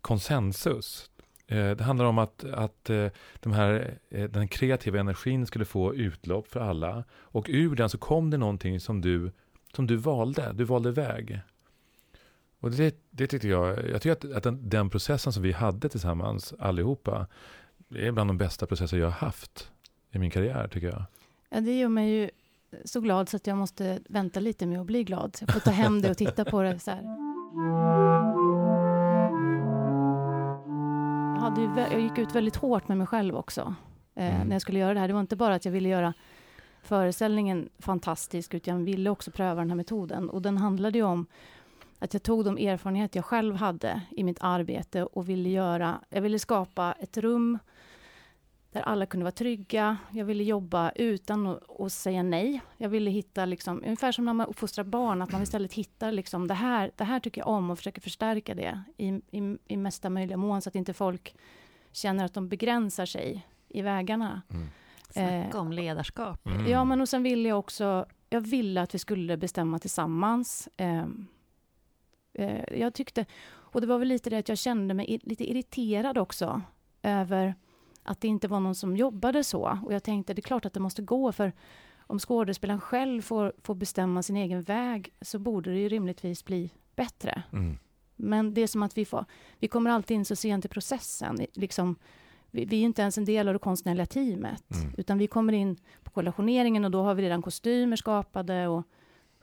[0.00, 1.10] konsensus.
[1.46, 3.06] Eh, det handlar om att, att eh,
[3.40, 7.04] de här, eh, den kreativa energin skulle få utlopp för alla.
[7.12, 9.32] Och ur den så kom det någonting som du,
[9.72, 10.52] som du valde.
[10.52, 11.40] Du valde väg.
[12.64, 15.88] Och det, det tyckte jag, jag tycker att, att den, den, processen som vi hade
[15.88, 17.26] tillsammans allihopa,
[17.88, 19.70] det är bland de bästa processer jag har haft
[20.10, 21.04] i min karriär tycker jag.
[21.50, 22.30] Ja, det gör mig ju
[22.84, 25.36] så glad så att jag måste vänta lite med att bli glad.
[25.36, 27.02] Så jag får ta hem det och titta på det så här.
[31.34, 33.74] Jag, hade ju, jag gick ut väldigt hårt med mig själv också
[34.14, 34.48] eh, mm.
[34.48, 35.08] när jag skulle göra det här.
[35.08, 36.14] Det var inte bara att jag ville göra
[36.82, 40.30] föreställningen fantastisk, utan jag ville också pröva den här metoden.
[40.30, 41.26] Och den handlade ju om
[42.04, 46.22] att jag tog de erfarenheter jag själv hade i mitt arbete och ville göra, jag
[46.22, 47.58] ville skapa ett rum
[48.72, 49.96] där alla kunde vara trygga.
[50.10, 52.60] Jag ville jobba utan att, att säga nej.
[52.76, 56.48] Jag ville hitta, liksom, ungefär som när man uppfostrar barn, att man istället hittar liksom,
[56.48, 60.10] det, här, det här tycker jag om och försöker förstärka det i, i, i mesta
[60.10, 61.36] möjliga mån, så att inte folk
[61.92, 64.42] känner att de begränsar sig i vägarna.
[64.50, 64.66] Mm.
[65.10, 66.46] Snacka om ledarskap.
[66.46, 66.66] Mm.
[66.66, 70.68] Ja, men och sen ville jag också, jag ville att vi skulle bestämma tillsammans.
[70.76, 71.06] Eh,
[72.34, 76.18] eh, jag tyckte, och det var väl lite det att jag kände mig lite irriterad
[76.18, 76.62] också
[77.02, 77.54] över
[78.02, 79.78] att det inte var någon som jobbade så.
[79.84, 81.52] Och jag tänkte, det är klart att det måste gå, för
[82.06, 86.70] om skådespelaren själv får, får bestämma sin egen väg, så borde det ju rimligtvis bli
[86.96, 87.42] bättre.
[87.52, 87.78] Mm.
[88.16, 89.24] Men det är som att vi får,
[89.58, 91.46] vi kommer alltid in så sent i processen.
[91.52, 91.96] Liksom,
[92.50, 94.94] vi, vi är inte ens en del av det konstnärliga teamet, mm.
[94.96, 98.82] utan vi kommer in på kollationeringen och då har vi redan kostymer skapade och,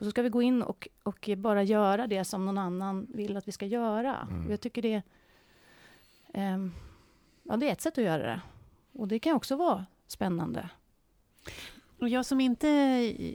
[0.02, 3.38] och så ska vi gå in och, och bara göra det som någon annan vill
[3.38, 4.28] att vi ska göra.
[4.32, 4.52] Mm.
[4.52, 5.02] Jag tycker det
[6.34, 6.74] um,
[7.44, 8.42] ja, det är ett sätt att göra det.
[8.92, 10.70] Och det kan också vara spännande.
[12.00, 12.70] Och jag som inte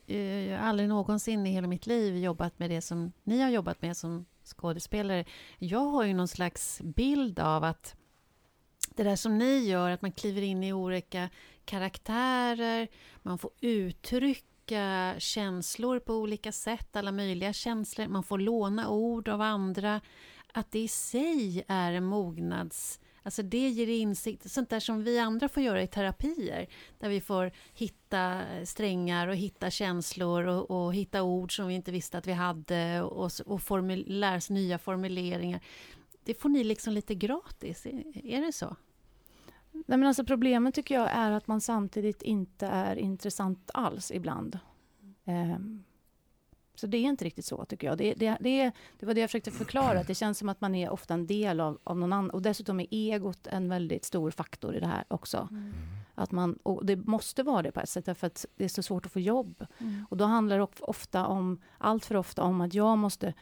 [0.06, 3.96] eh, aldrig någonsin i hela mitt liv jobbat med det som ni har jobbat med
[3.96, 5.24] som skådespelare.
[5.58, 7.96] Jag har ju någon slags bild av att
[8.94, 11.28] det där som ni gör, att man kliver in i olika
[11.64, 12.88] karaktärer,
[13.22, 13.50] man får
[14.66, 20.00] uttrycka känslor på olika sätt, alla möjliga känslor, man får låna ord av andra,
[20.52, 25.18] att det i sig är en mognads Alltså det ger insikt, sånt där som vi
[25.18, 26.66] andra får göra i terapier,
[26.98, 31.90] där vi får hitta strängar och hitta känslor och, och hitta ord som vi inte
[31.90, 35.60] visste att vi hade och, och formul, lära oss nya formuleringar.
[36.24, 37.86] Det får ni liksom lite gratis,
[38.24, 38.76] är det så?
[39.86, 44.58] Nej, men alltså problemet tycker jag är att man samtidigt inte är intressant alls ibland.
[45.24, 45.84] Um,
[46.74, 47.98] så det är inte riktigt så, tycker jag.
[47.98, 50.74] Det, det, det, det var det jag försökte förklara, att det känns som att man
[50.74, 52.30] är ofta en del av, av någon annan.
[52.30, 55.48] Och dessutom är egot en väldigt stor faktor i det här också.
[55.50, 55.72] Mm.
[56.14, 58.82] Att man, och det måste vara det på ett sätt, därför att det är så
[58.82, 59.66] svårt att få jobb.
[59.78, 60.06] Mm.
[60.10, 63.34] Och då handlar det ofta om, allt för ofta om att jag måste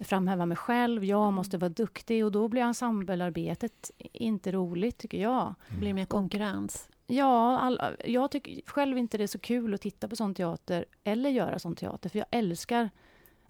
[0.00, 1.34] framhäva mig själv, jag mm.
[1.34, 5.54] måste vara duktig och då blir ensemblearbetet inte roligt, tycker jag.
[5.68, 6.88] Det blir mer konkurrens.
[7.06, 10.84] Ja, all, jag tycker själv inte det är så kul att titta på sån teater
[11.04, 12.90] eller göra sån teater, för jag älskar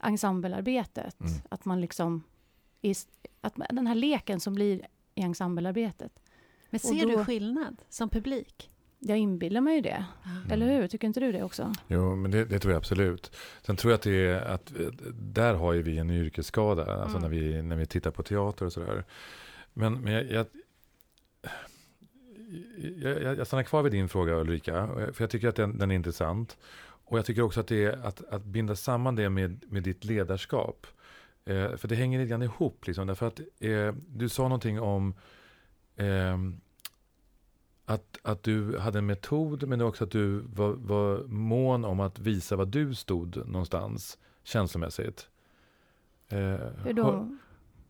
[0.01, 1.21] ensemblearbetet.
[1.21, 1.33] Mm.
[1.49, 2.23] Att man liksom...
[3.41, 6.21] Att den här leken som blir i ensemblearbetet.
[6.71, 8.71] Men ser då, du skillnad som publik?
[8.99, 10.05] Jag inbillar mig ju det.
[10.25, 10.51] Mm.
[10.51, 10.89] Eller hur?
[10.89, 11.73] Tycker inte du det också?
[11.89, 13.37] Jo, men det, det, tror jag absolut.
[13.63, 14.73] Sen tror jag att det är att
[15.13, 17.23] där har ju vi en yrkesskada, alltså mm.
[17.23, 19.05] när, vi, när vi tittar på teater och sådär.
[19.75, 20.47] Men, men jag, jag
[22.97, 25.95] jag, jag, stannar kvar vid din fråga Ulrika, för jag tycker att den, den är
[25.95, 26.57] intressant.
[26.81, 30.05] Och jag tycker också att det är att, att binda samman det med, med ditt
[30.05, 30.87] ledarskap.
[31.45, 35.15] Eh, för det hänger lite grann ihop, liksom, därför att eh, du sa någonting om
[35.97, 36.37] eh,
[37.89, 42.19] att, att du hade en metod, men också att du var, var mån om att
[42.19, 45.29] visa var du stod någonstans känslomässigt.
[46.29, 46.39] Eh,
[46.85, 47.29] Hur då?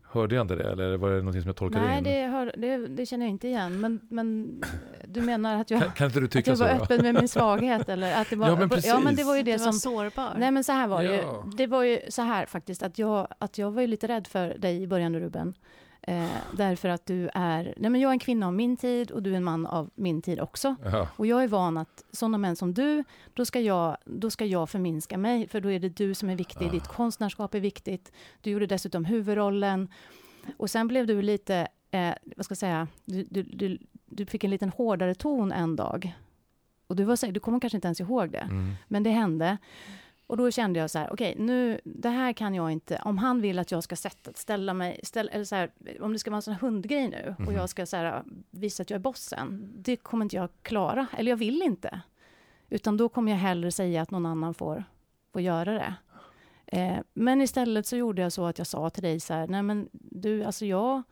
[0.02, 2.04] Hörde jag inte det eller var det något som jag tolkade Nej, in?
[2.04, 3.80] Nej, det, hör, det, det, känner jag inte igen.
[3.80, 4.60] Men, men
[5.04, 7.14] du menar att jag, kan, kan inte du tycka att jag var så, öppen med
[7.14, 7.88] min svaghet?
[7.88, 8.86] Eller att det var, ja, men precis.
[8.86, 9.72] Ja, men det var ju det du som...
[9.72, 10.34] sårbar.
[10.38, 11.44] Nej, men så här var det ja.
[11.44, 11.50] ju.
[11.56, 14.58] Det var ju så här faktiskt, att jag, att jag var ju lite rädd för
[14.58, 15.54] dig i början, Ruben.
[16.02, 17.74] Eh, därför att du är...
[17.76, 19.90] Nej, men jag är en kvinna av min tid och du är en man av
[19.94, 20.76] min tid också.
[20.84, 21.08] Ja.
[21.16, 24.70] Och jag är van att sådana män som du, då ska, jag, då ska jag
[24.70, 26.70] förminska mig, för då är det du som är viktig, ja.
[26.70, 28.12] ditt konstnärskap är viktigt.
[28.40, 29.88] Du gjorde dessutom huvudrollen.
[30.56, 34.44] Och sen blev du lite, eh, vad ska jag säga, du, du, du, du, fick
[34.44, 36.16] en liten hårdare ton en dag.
[36.86, 38.74] Och du, var, du kommer kanske inte ens ihåg det, mm.
[38.88, 39.58] men det hände.
[40.28, 43.18] Och då kände jag så här, okej, okay, nu, det här kan jag inte, om
[43.18, 46.30] han vill att jag ska sätta, ställa mig, ställa, eller så här, om det ska
[46.30, 47.46] vara en sån här hundgrej nu, mm.
[47.46, 47.68] och jag mhm.
[47.68, 51.36] ska så här, visa att jag är bossen, det kommer inte jag klara, eller jag
[51.36, 52.00] vill inte.
[52.68, 54.84] Utan då kommer jag hellre säga att någon annan får,
[55.32, 55.94] får göra det.
[56.66, 59.62] Eh, men istället så gjorde jag så att jag sa till dig så här, nej
[59.62, 61.02] men du, alltså jag,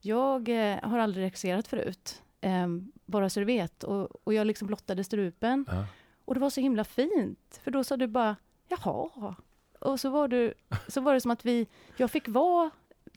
[0.00, 2.66] jag eh, har aldrig regisserat förut, eh,
[3.04, 3.84] bara så du vet.
[3.84, 5.66] Och, och jag liksom blottade strupen.
[5.70, 5.86] Ja.
[6.24, 8.36] Och det var så himla fint, för då sa du bara,
[8.68, 9.34] jaha.
[9.80, 10.54] Och så var, du,
[10.88, 12.70] så var det som att vi, jag fick vara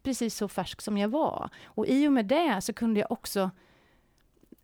[0.04, 1.50] precis så färsk som jag var.
[1.66, 3.52] Och i och med det så kunde jag också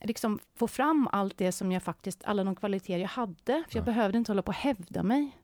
[0.02, 3.36] liksom få fram allt det som jag faktiskt, alla de kvaliteter jag hade.
[3.45, 3.82] För jag ja.
[3.82, 5.38] behövde inte hålla på och hävda mig,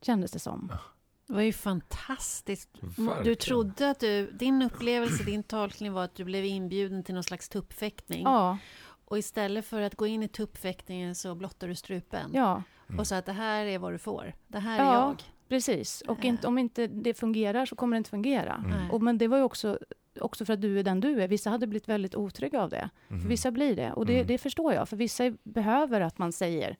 [0.00, 0.68] kändes det som.
[0.70, 0.78] Ja.
[1.26, 2.70] Det var ju fantastiskt.
[2.80, 3.24] Verkligen.
[3.24, 7.24] Du trodde att du, din upplevelse, din tolkning var att du blev inbjuden till någon
[7.24, 8.22] slags tuppfäktning.
[8.22, 8.58] Ja.
[9.04, 12.30] Och istället för att gå in i tuppfäktningen så blottar du strupen.
[12.34, 12.62] Ja.
[12.88, 13.00] Mm.
[13.00, 14.34] Och sa att det här är vad du får.
[14.48, 15.22] Det här är ja, jag.
[15.48, 16.00] Precis.
[16.00, 18.64] Och inte, om inte det fungerar så kommer det inte fungera.
[18.66, 18.90] Mm.
[18.90, 19.78] Och, men det var ju också,
[20.20, 21.28] också för att du är den du är.
[21.28, 22.90] Vissa hade blivit väldigt otrygga av det.
[23.08, 23.22] Mm.
[23.22, 23.92] För vissa blir det.
[23.92, 24.26] Och det, mm.
[24.26, 24.88] det förstår jag.
[24.88, 26.76] För vissa behöver att man säger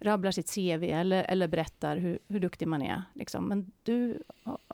[0.00, 3.02] rabblar sitt CV eller, eller berättar hur, hur duktig man är.
[3.14, 3.48] Liksom.
[3.48, 4.22] Men du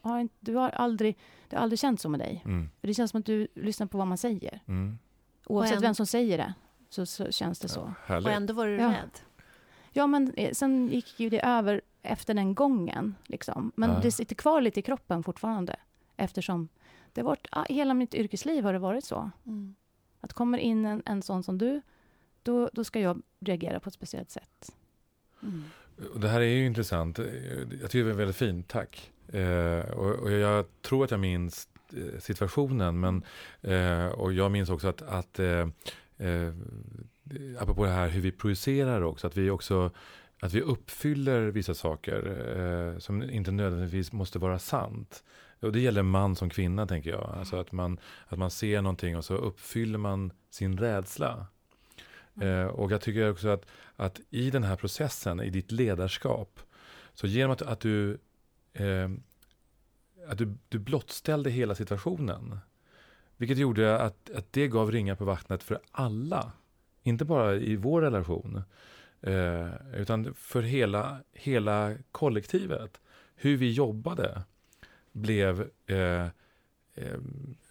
[0.03, 2.43] har, du har aldrig, det har aldrig känts så med dig.
[2.45, 2.71] Mm.
[2.81, 4.61] För det känns som att du lyssnar på vad man säger.
[4.67, 4.99] Mm.
[5.47, 6.55] Oavsett en, vem som säger det,
[6.91, 7.95] så, så känns det så.
[8.09, 8.89] Ja, och ändå var du ja.
[8.89, 9.21] rädd.
[9.96, 13.14] Ja, men eh, sen gick ju det över efter den gången.
[13.26, 13.72] Liksom.
[13.76, 14.00] Men ja.
[14.02, 15.76] det sitter kvar lite i kroppen fortfarande.
[16.16, 16.68] Eftersom
[17.12, 19.30] det har varit, hela mitt yrkesliv har det varit så.
[19.46, 19.74] Mm.
[20.20, 21.83] Att kommer in en, en sån som du,
[22.42, 24.76] då, då ska jag reagera på ett speciellt sätt.
[25.42, 25.64] Mm.
[26.16, 27.18] Det här är ju intressant.
[27.80, 29.12] Jag tycker det är väldigt fint, tack.
[29.28, 33.24] Eh, och, och, jag tror att jag minns eh, situationen, men,
[33.62, 35.68] eh, och jag minns också att, att eh,
[36.16, 36.54] eh,
[37.31, 39.91] Eh, apropå det här hur vi projicerar också, att vi också
[40.41, 42.23] att vi uppfyller vissa saker
[42.59, 45.25] eh, som inte nödvändigtvis måste vara sant.
[45.61, 47.35] Och det gäller man som kvinna, tänker jag.
[47.39, 51.47] Alltså att man, att man ser någonting och så uppfyller man sin rädsla.
[52.41, 56.61] Eh, och jag tycker också att, att i den här processen, i ditt ledarskap,
[57.15, 58.19] så genom att, att du
[58.73, 59.09] eh,
[60.29, 62.59] att du, du blottställde hela situationen.
[63.37, 66.53] Vilket gjorde att, att det gav ringar på vattnet för alla.
[67.07, 68.62] Inte bara i vår relation.
[69.21, 73.01] Eh, utan för hela, hela kollektivet.
[73.35, 74.43] Hur vi jobbade
[75.12, 76.27] blev eh,
[76.95, 77.19] eh,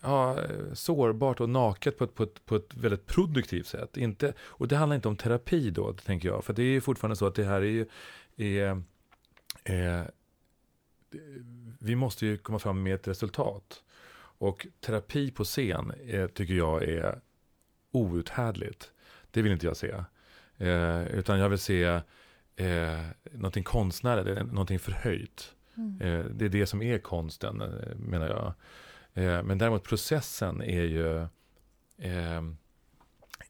[0.01, 0.37] ja,
[0.73, 3.97] sårbart och naket på ett, på, ett, på ett väldigt produktivt sätt.
[3.97, 6.43] Inte, och det handlar inte om terapi då, tänker jag.
[6.43, 7.85] För det är fortfarande så att det här är ju...
[8.35, 8.81] Är,
[9.63, 10.11] är,
[11.79, 13.83] vi måste ju komma fram med ett resultat.
[14.37, 17.21] Och terapi på scen är, tycker jag är
[17.91, 18.92] outhärdligt.
[19.33, 19.91] Det vill inte jag se.
[20.57, 21.83] Eh, utan jag vill se
[22.55, 22.99] eh,
[23.31, 25.55] någonting konstnärligt, någonting förhöjt.
[25.77, 26.01] Mm.
[26.01, 28.53] Eh, det är det som är konsten, eh, menar jag.
[29.13, 31.17] Eh, men däremot processen är ju,
[31.97, 32.43] eh,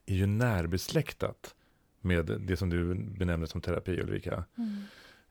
[0.06, 1.54] är ju närbesläktat
[2.00, 4.44] med det som du benämner som terapi Ulrika.
[4.58, 4.82] Mm.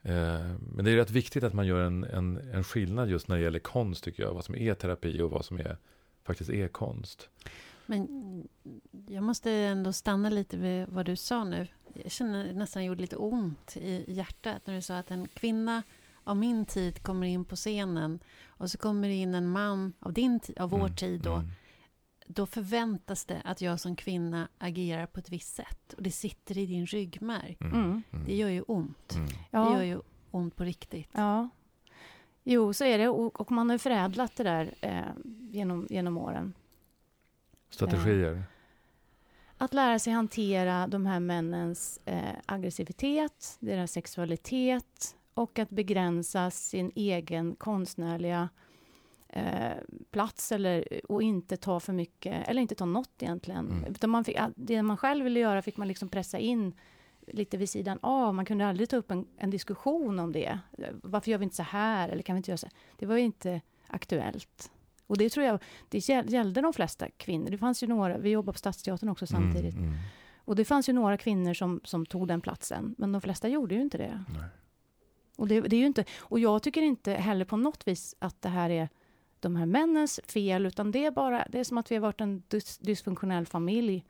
[0.02, 3.36] Eh, men det är rätt viktigt att man gör en, en, en skillnad just när
[3.36, 4.34] det gäller konst tycker jag.
[4.34, 5.76] Vad som är terapi och vad som är,
[6.24, 7.30] faktiskt är konst.
[7.86, 8.08] Men
[9.08, 11.66] jag måste ändå stanna lite vid vad du sa nu.
[11.94, 15.82] Jag känner nästan det gjorde lite ont i hjärtat när du sa att en kvinna
[16.24, 20.12] av min tid kommer in på scenen och så kommer det in en man av,
[20.12, 21.34] din, av vår mm, tid då.
[21.34, 21.50] Mm.
[22.26, 25.92] Då förväntas det att jag som kvinna agerar på ett visst sätt.
[25.96, 27.56] Och det sitter i din ryggmärg.
[27.60, 28.02] Mm, mm.
[28.12, 28.24] mm.
[28.26, 29.14] det gör ju ont.
[29.14, 29.28] Mm.
[29.50, 31.10] Det gör ju ont på riktigt.
[31.12, 31.48] Ja.
[32.42, 33.08] Jo, så är det.
[33.08, 35.02] Och, och man har förädlat det där eh,
[35.50, 36.54] genom, genom åren.
[37.74, 38.42] Strategier?
[39.58, 46.92] Att lära sig hantera de här männens eh, aggressivitet, deras sexualitet, och att begränsa sin
[46.94, 48.48] egen konstnärliga
[49.28, 49.72] eh,
[50.10, 53.70] plats eller, och inte ta för mycket, eller inte ta något egentligen.
[53.70, 53.90] Mm.
[53.90, 56.74] Utan man fick, det man själv ville göra fick man liksom pressa in
[57.26, 58.34] lite vid sidan av.
[58.34, 60.58] Man kunde aldrig ta upp en, en, diskussion om det.
[61.02, 62.08] Varför gör vi inte så här?
[62.08, 62.74] Eller kan vi inte göra så här?
[62.98, 64.70] Det var ju inte aktuellt.
[65.06, 67.50] Och det tror jag, det gällde de flesta kvinnor.
[67.50, 69.74] Det fanns ju några, vi jobbade på Stadsteatern också mm, samtidigt.
[69.74, 69.98] Mm, mm.
[70.36, 72.94] Och det fanns ju några kvinnor som, som tog den platsen.
[72.98, 74.24] Men de flesta gjorde ju inte det.
[74.28, 74.48] Nej.
[75.36, 78.42] Och, det, det, är ju inte, och jag tycker inte heller på något vis att
[78.42, 78.88] det här är
[79.40, 82.20] de här männens fel, utan det är bara, det är som att vi har varit
[82.20, 84.04] en dys, dysfunktionell familj.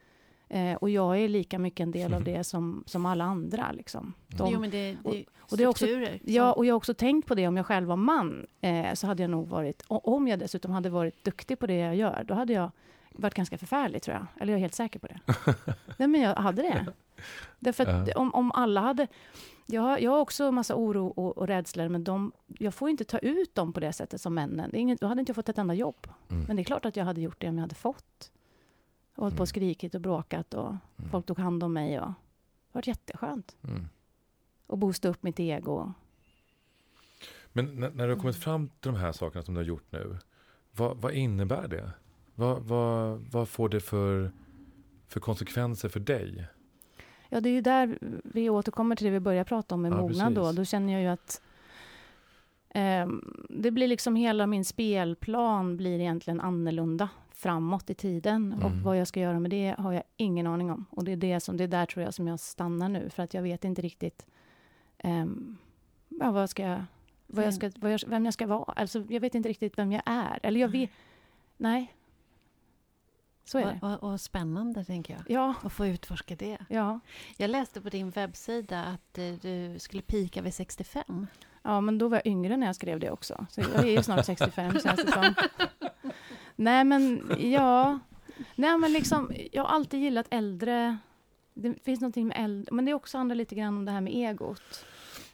[0.49, 3.73] Eh, och jag är lika mycket en del av det som, som alla andra.
[3.73, 4.13] Liksom.
[4.27, 5.15] De, jo, men det, det och,
[5.51, 5.87] och det är också,
[6.25, 9.07] Ja, och jag har också tänkt på det, om jag själv var man, eh, så
[9.07, 12.35] hade jag nog varit, om jag dessutom hade varit duktig på det jag gör, då
[12.35, 12.71] hade jag
[13.13, 14.27] varit ganska förfärlig, tror jag.
[14.43, 15.21] Eller jag är helt säker på det.
[15.97, 16.87] Nej, men jag hade det.
[17.59, 19.07] Därför att om, om alla hade...
[19.67, 22.91] Jag, har- jag har också en massa oro och, och rädslor, men de, jag får
[22.91, 24.71] inte ta ut dem på det sättet som männen.
[24.71, 26.07] Det är inget, då hade inte jag fått ett enda jobb.
[26.31, 26.45] Mm.
[26.47, 28.31] Men det är klart att jag hade gjort det om jag hade fått.
[29.15, 31.11] Och hållit på och skrikit och bråkat och Mm.
[31.11, 32.01] folk tog hand om mig.
[32.01, 32.13] Och, det
[32.73, 33.57] har varit jätteskönt.
[33.69, 33.85] Mm.
[34.67, 35.93] Och boosta upp mitt ego.
[37.53, 39.87] Men när, när du har kommit fram till de här sakerna som du har gjort
[39.93, 40.17] nu,
[40.73, 41.91] vad, vad innebär det?
[42.35, 44.33] Vad, vad, vad får det för,
[45.09, 46.47] för konsekvenser för dig?
[47.29, 49.97] Ja, det är ju där vi återkommer till det vi började prata om med Ja,
[49.97, 50.53] mognad då.
[50.53, 51.43] Då känner jag ju att
[52.71, 57.09] ehm, det blir liksom hela min spelplan blir egentligen annorlunda
[57.45, 58.53] framåt i tiden.
[58.53, 58.83] Och Mm.
[58.83, 60.85] vad jag ska göra med det har jag ingen aning om.
[60.91, 63.11] Och det är det som, det är där tror jag som jag stannar nu.
[63.11, 64.27] För att jag vet inte riktigt
[64.99, 65.57] ehm,
[66.09, 66.85] ja, vad ska jag,
[67.27, 68.73] vad jag ska, vad jag, vem jag ska vara.
[68.77, 70.39] Alltså, jag vet inte riktigt vem jag är.
[70.43, 70.91] Eller jag vet,
[71.57, 71.95] nej.
[73.45, 73.79] Så är det.
[73.83, 75.23] Och, och, och spännande, tänker jag.
[75.29, 76.59] Ja, Att få utforska det.
[76.69, 77.01] ja.
[77.37, 81.27] Jag läste på din webbsida att eh, du skulle pika vid 65.
[81.63, 83.47] Ja, men då var jag yngre när jag skrev det också.
[83.51, 85.35] Så jag är ju snart 65 känns det som.
[86.57, 87.99] Nej, men ja.
[88.55, 90.99] Nej, men liksom, jag har alltid gillat äldre.
[91.55, 94.01] Det finns någonting med äldre, men det är också handlar lite grann om det här
[94.01, 94.85] med egot.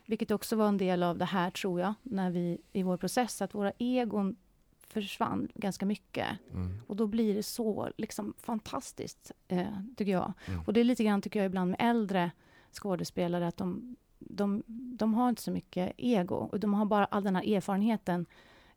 [0.07, 3.43] Vilket också var en del av det här, tror jag, när vi i vår process,
[3.43, 4.37] att våra egon
[4.81, 6.27] försvann ganska mycket.
[6.53, 6.79] Mm.
[6.87, 10.33] Och då blir det så liksom fantastiskt, eh, tycker jag.
[10.47, 10.61] Mm.
[10.67, 12.31] Och det är lite grann, tycker jag, ibland med äldre
[12.73, 16.35] skådespelare, att de, de, de har inte så mycket ego.
[16.35, 18.27] Och de har bara all den här erfarenheten.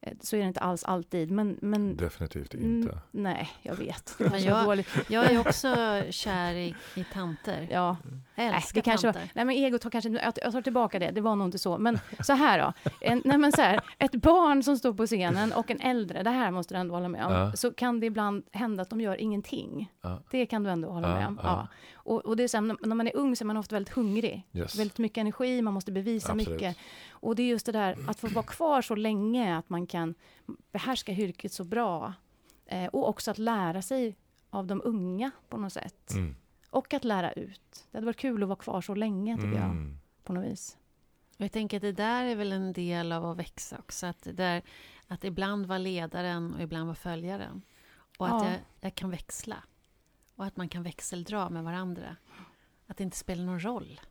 [0.05, 1.57] Eh, Så är det inte alls alltid, men...
[1.61, 2.97] men Definitivt Mm, inte.
[3.11, 4.15] nej, jag vet.
[4.19, 4.83] Men var jag-.
[5.09, 5.67] Jag är också
[6.09, 7.67] kär i, i tanter.
[7.71, 9.31] Ja, Jag nej, älskar det kanske var, tanter.
[9.35, 10.09] nej, men egot har kanske...
[10.09, 11.77] Jag, jag tar tillbaka det, det var nog inte så.
[11.77, 12.91] Men så här då.
[13.01, 16.29] En, nej, men så här, ett barn som står på scenen och en äldre, det
[16.29, 17.31] här måste du ändå hålla med om.
[17.33, 17.51] Ja.
[17.55, 19.91] Så kan det ibland hända att de gör ingenting.
[20.01, 20.19] Ja.
[20.31, 21.39] Det kan du ändå hålla Ja, med om.
[21.43, 21.67] ja.
[22.03, 23.93] Och, och det är så här, när man är ung så är man ofta väldigt
[23.93, 24.47] hungrig.
[24.53, 24.75] Yes.
[24.79, 26.49] Väldigt mycket energi, man måste bevisa Absolut.
[26.61, 26.77] mycket.
[27.11, 30.15] Och det är just det där att få vara kvar så länge, att man kan
[30.71, 32.13] behärska yrket så bra.
[32.65, 34.15] Eh, och också att lära sig
[34.49, 36.11] av de unga på något sätt.
[36.13, 36.35] Mm.
[36.69, 37.85] Och att lära ut.
[37.91, 39.97] Det hade varit kul att vara kvar så länge, tycker jag, Mm.
[40.23, 40.77] på något vis.
[41.37, 44.05] Och jag tänker att det där är väl en del av att växa också.
[44.07, 44.61] Att, det där,
[45.07, 47.61] att ibland vara ledaren och ibland vara följaren.
[48.17, 48.49] Och att Ja.
[48.51, 49.55] jag, jag kan växla.
[50.35, 52.15] Och att man kan växeldra med varandra.
[52.87, 54.01] Att det inte spelar någon roll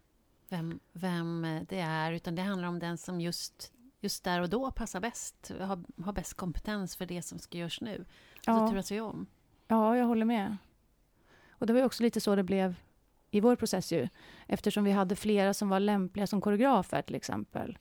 [0.48, 2.12] vem, vem det är.
[2.12, 5.52] Utan det handlar om den som just, just där och då passar bäst.
[5.60, 7.98] Har, har bäst kompetens för det som ska göras nu.
[8.38, 8.68] Och så Ja.
[8.70, 9.26] turas vi om.
[9.68, 10.56] Ja, jag håller med.
[11.50, 12.74] Och det var ju också lite så det blev
[13.30, 14.08] i vår process ju.
[14.46, 17.78] Eftersom vi hade flera som var lämpliga som koreografer till exempel.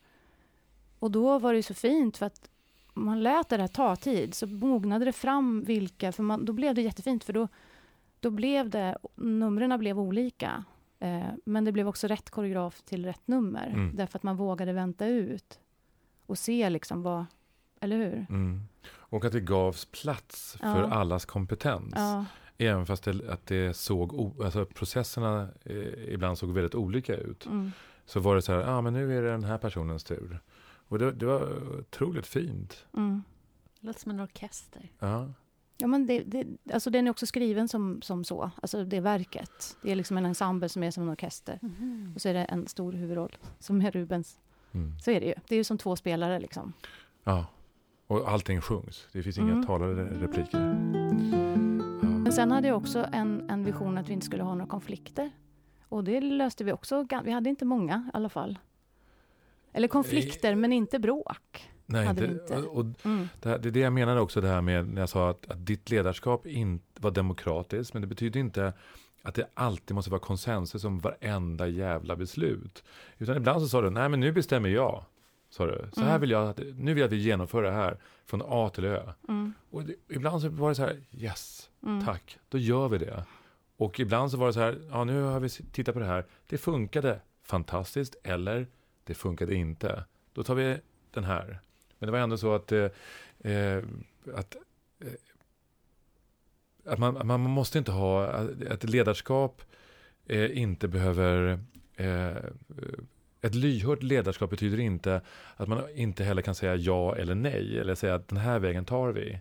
[0.99, 2.49] Och då var det ju så fint för att
[2.93, 4.33] man lät det där ta tid.
[4.33, 7.47] Så mognade det fram vilka, för man, då blev det jättefint för då,
[8.21, 10.63] då blev det, numren blev olika.
[10.99, 13.67] Eh, men det blev också rätt koreograf till rätt nummer.
[13.67, 13.95] Mm.
[13.95, 15.59] Därför att man vågade vänta ut
[16.25, 17.25] och se liksom vad,
[17.79, 18.25] eller hur?
[18.29, 18.61] Mm.
[18.87, 20.73] Och att det gavs plats Ja.
[20.75, 21.93] för allas kompetens.
[21.95, 22.25] Ja,
[22.57, 27.45] Även fast det, att det såg, alltså processerna eh, ibland såg väldigt olika ut.
[27.45, 27.71] mm.
[28.05, 30.39] Så var det så här, ja ah, men nu är det den här personens tur.
[30.87, 32.85] Och det, det var otroligt fint.
[32.97, 33.23] Mm.
[33.79, 34.89] Det låter som en orkester.
[34.99, 35.27] Ja.
[35.81, 39.77] Ja, men det, det, alltså den är också skriven som, som så, alltså det verket.
[39.81, 41.59] Det är liksom en ensemble som är som en orkester.
[41.61, 42.11] Mhm.
[42.15, 44.39] Och så är det en stor huvudroll som är Rubens.
[44.71, 44.99] Mm.
[44.99, 45.33] Så är det ju.
[45.47, 46.73] Det är ju som två spelare liksom.
[47.23, 47.45] ja.
[48.07, 49.07] Och allting sjungs.
[49.13, 49.65] Det finns inga Mm.
[49.65, 50.59] talade repliker.
[50.59, 52.07] Ja.
[52.07, 55.31] Men sen hade jag också en, en vision att vi inte skulle ha några konflikter.
[55.89, 57.07] Och det löste vi också.
[57.23, 58.59] Vi hade inte många i alla fall.
[59.73, 61.69] Eller konflikter, men inte bråk.
[61.91, 62.33] Nej, Hade inte.
[62.53, 62.67] inte.
[62.67, 63.27] Och, och Mm.
[63.39, 65.51] det, här- det är det jag menade också det här med när jag sa att,
[65.51, 67.93] att ditt ledarskap inte var demokratiskt.
[67.93, 68.73] Men det betyder inte
[69.21, 72.83] att det alltid måste vara konsensus om varenda jävla beslut.
[73.17, 75.05] Utan ibland så sa du, nej men nu bestämmer jag.
[75.49, 75.85] Sa du.
[75.93, 76.21] Så här Mm.
[76.21, 79.13] vill jag, att, nu vill jag att vi genomför det här från A till Ö.
[79.29, 79.53] Mm.
[79.69, 82.05] Och det, ibland så var det så här, yes, Mm.
[82.05, 83.23] tack, då gör vi det.
[83.77, 86.25] Och ibland så var det så här, ja nu har vi tittat på det här,
[86.47, 88.67] det funkade fantastiskt eller
[89.03, 90.03] det funkade inte.
[90.33, 90.77] Då tar vi
[91.13, 91.59] den här.
[92.01, 92.85] Men det var ändå så att, eh,
[93.39, 93.83] eh,
[94.35, 94.55] att,
[94.99, 95.11] eh,
[96.85, 98.25] att man, man måste inte ha,
[98.69, 99.61] att ledarskap
[100.25, 101.59] eh, inte behöver
[101.95, 102.35] eh,
[103.41, 105.21] ett lyhört ledarskap betyder inte
[105.55, 107.79] att man inte heller kan säga ja eller nej.
[107.79, 109.39] Eller säga att den här vägen tar vi.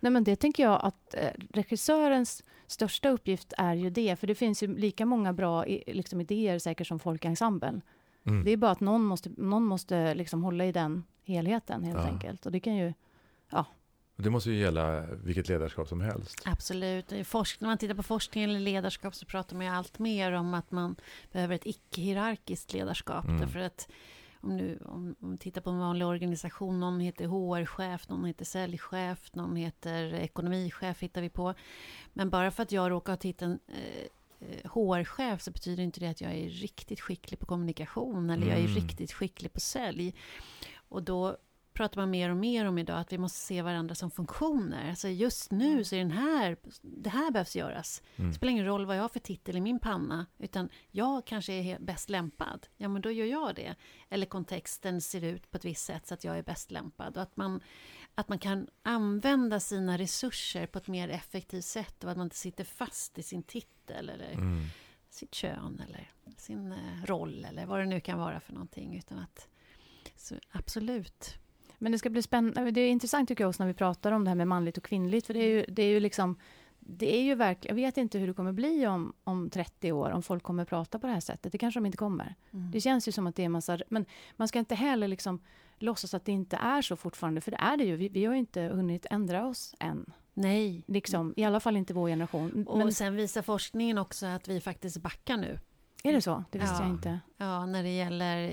[0.00, 4.16] Nej, men det tänker jag att eh, regissörens största uppgift är ju det.
[4.16, 7.82] För det finns ju lika många bra i, liksom, idéer säkert som folk i ensemblen.
[8.26, 8.44] Mm.
[8.44, 12.04] Det är bara att någon måste, någon måste liksom hålla i den helheten helt Ja.
[12.04, 12.46] enkelt.
[12.46, 12.92] Och det kan ju,
[13.50, 13.66] ja,
[14.16, 16.42] Det måste ju gälla vilket ledarskap som helst.
[16.44, 17.12] Absolut.
[17.24, 20.54] Forsk när man tittar på forskning eller ledarskap så pratar man ju allt mer om
[20.54, 20.96] att man
[21.32, 23.24] behöver ett icke-hierarkiskt ledarskap.
[23.24, 23.40] Mm.
[23.40, 23.88] Därför att
[24.44, 29.34] om, nu, om, om tittar på en vanlig organisation, någon heter HR-chef, någon heter säljchef,
[29.34, 31.54] någon heter ekonomichef hittar vi på.
[32.12, 36.08] Men bara för att jag råkar ha titeln eh, HR-chef eh, så betyder inte det
[36.08, 38.48] att jag är riktigt skicklig på kommunikation eller mm.
[38.48, 38.74] jag är mm.
[38.74, 40.14] riktigt skicklig på sälj.
[40.88, 41.36] Och då
[41.74, 44.90] pratar man mer och mer om idag, att vi måste se varandra som funktioner.
[44.90, 45.84] Alltså just nu mm.
[45.84, 48.02] så är den här, det här behövs göras.
[48.16, 48.30] Mm.
[48.30, 51.52] Det spelar ingen roll vad jag har för titel i min panna, utan jag kanske
[51.52, 52.66] är bäst lämpad.
[52.76, 53.74] Ja, men då gör jag det.
[54.08, 57.16] Eller kontexten ser ut på ett visst sätt så att jag är bäst lämpad.
[57.16, 57.60] Och att man,
[58.14, 62.36] att man kan använda sina resurser på ett mer effektivt sätt och att man inte
[62.36, 64.64] sitter fast i sin titel eller mm.
[65.10, 68.96] sitt kön eller sin eh, roll eller vad det nu kan vara för någonting.
[68.96, 69.48] Utan att,
[70.50, 71.34] absolut.
[71.78, 72.70] Men det ska bli spännande.
[72.70, 74.84] Det är intressant tycker jag också när vi pratar om det här med manligt och
[74.84, 75.26] kvinnligt.
[75.26, 76.36] För det är ju, det är ju liksom
[76.86, 80.10] det är ju verkligen, jag vet inte hur det kommer bli om, om 30 år,
[80.10, 81.52] om folk kommer prata på det här sättet.
[81.52, 82.34] Det kanske de inte kommer.
[82.50, 82.70] Mm.
[82.70, 83.78] Det känns ju som att det är massa...
[83.88, 85.40] Men man ska inte heller liksom
[85.78, 87.96] låtsas att det inte är så fortfarande, för det är det ju.
[87.96, 90.12] Vi, vi har ju inte hunnit ändra oss än.
[90.34, 90.82] Nej.
[90.86, 92.66] Liksom, I alla fall inte vår generation.
[92.68, 95.58] Och men, sen visar forskningen också att vi faktiskt backar nu.
[96.06, 96.44] Är det så?
[96.50, 96.82] Det visste ja.
[96.82, 97.20] jag inte.
[97.36, 98.50] Ja, när det gäller,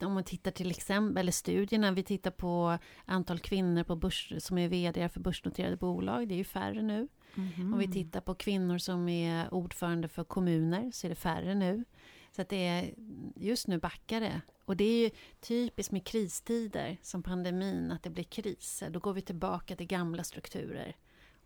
[0.00, 4.58] om man tittar till exempel, eller studierna, vi tittar på antal kvinnor på börs, som
[4.58, 7.08] är vd för börsnoterade bolag, det är ju färre nu.
[7.36, 7.72] Mm -hmm.
[7.72, 11.84] Om vi tittar på kvinnor som är ordförande för kommuner, så är det färre nu.
[12.36, 12.94] Så att det är,
[13.36, 14.40] just nu backar det.
[14.64, 18.90] Och det är ju typiskt med kristider, som pandemin, att det blir kriser.
[18.90, 20.96] Då går vi tillbaka till gamla strukturer.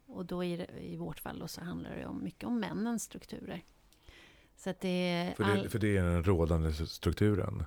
[0.07, 3.64] Och då i, i vårt fall så handlar det om, mycket om männens strukturer.
[4.59, 5.68] Så att det för, det, all...
[5.68, 7.64] för det är den rådande strukturen?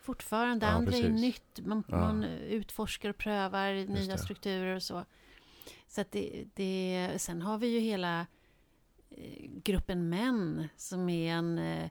[0.00, 0.66] Fortfarande.
[0.66, 1.06] Ja, andra precis.
[1.06, 1.60] är nytt.
[1.66, 1.98] Man, ja.
[1.98, 4.18] man, utforskar och prövar Just nya det.
[4.18, 5.04] strukturer och så.
[5.88, 8.26] Så att det, det, sen har vi ju hela
[9.10, 11.90] eh, gruppen män som är en eh,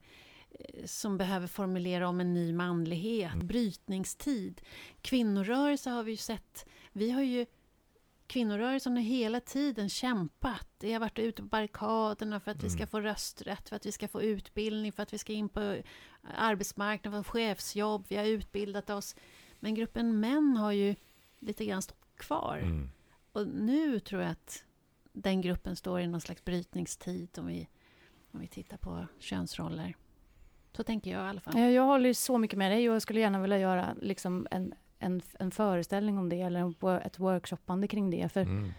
[0.86, 3.48] som behöver formulera om en ny manlighet, mm.
[3.48, 4.62] brytningstid.
[5.02, 7.46] Kvinnorörelse har vi ju sett, vi har ju
[8.28, 10.68] kvinnorörelsen har hela tiden kämpat.
[10.80, 12.64] Vi har varit ute på barrikaderna för att mm.
[12.64, 12.88] vi ska mm.
[12.88, 15.78] få rösträtt, för att vi ska få utbildning, för att vi ska in på
[16.38, 18.06] arbetsmarknaden, få chefsjobb.
[18.10, 19.16] Vi har utbildat oss.
[19.60, 20.96] Men gruppen män har ju
[21.40, 22.58] lite grann stått kvar.
[22.58, 22.90] Mm.
[23.32, 24.64] Och nu tror jag att
[25.14, 27.68] den gruppen står i någon slags brytningstid om vi,
[28.32, 29.96] om vi tittar på könsroller.
[30.78, 31.60] Så tänker jag i alla fall.
[31.60, 35.22] Jag håller så mycket med dig och jag skulle gärna vilja göra liksom en en,
[35.40, 38.30] en föreställning om det eller ett workshoppande kring det.
[38.30, 38.72] För mm.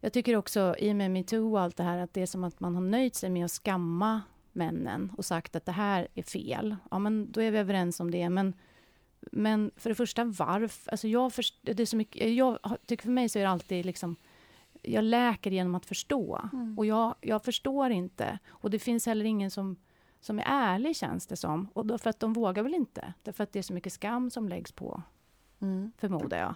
[0.00, 2.44] Jag tycker också, i och med metoo och allt det här, att det är som
[2.44, 4.20] att man har nöjt sig med att skamma
[4.52, 6.76] männen och sagt att det här är fel.
[6.90, 8.28] Ja, men då är vi överens om det.
[8.28, 8.54] Men,
[9.32, 10.90] men för det första, varför?
[10.90, 13.86] Alltså jag, för, det är så mycket, jag tycker för mig så är det alltid
[13.86, 14.16] liksom
[14.82, 16.40] jag läker genom att förstå.
[16.52, 16.78] Mm.
[16.78, 18.38] Och jag, jag förstår inte.
[18.48, 19.76] Och det finns heller ingen som,
[20.20, 21.68] som är ärlig, känns det som.
[21.72, 23.12] Och då, för att de vågar väl inte.
[23.22, 25.02] Därför att det är så mycket skam som läggs på
[25.60, 25.92] mm.
[25.98, 26.54] förmodar jag.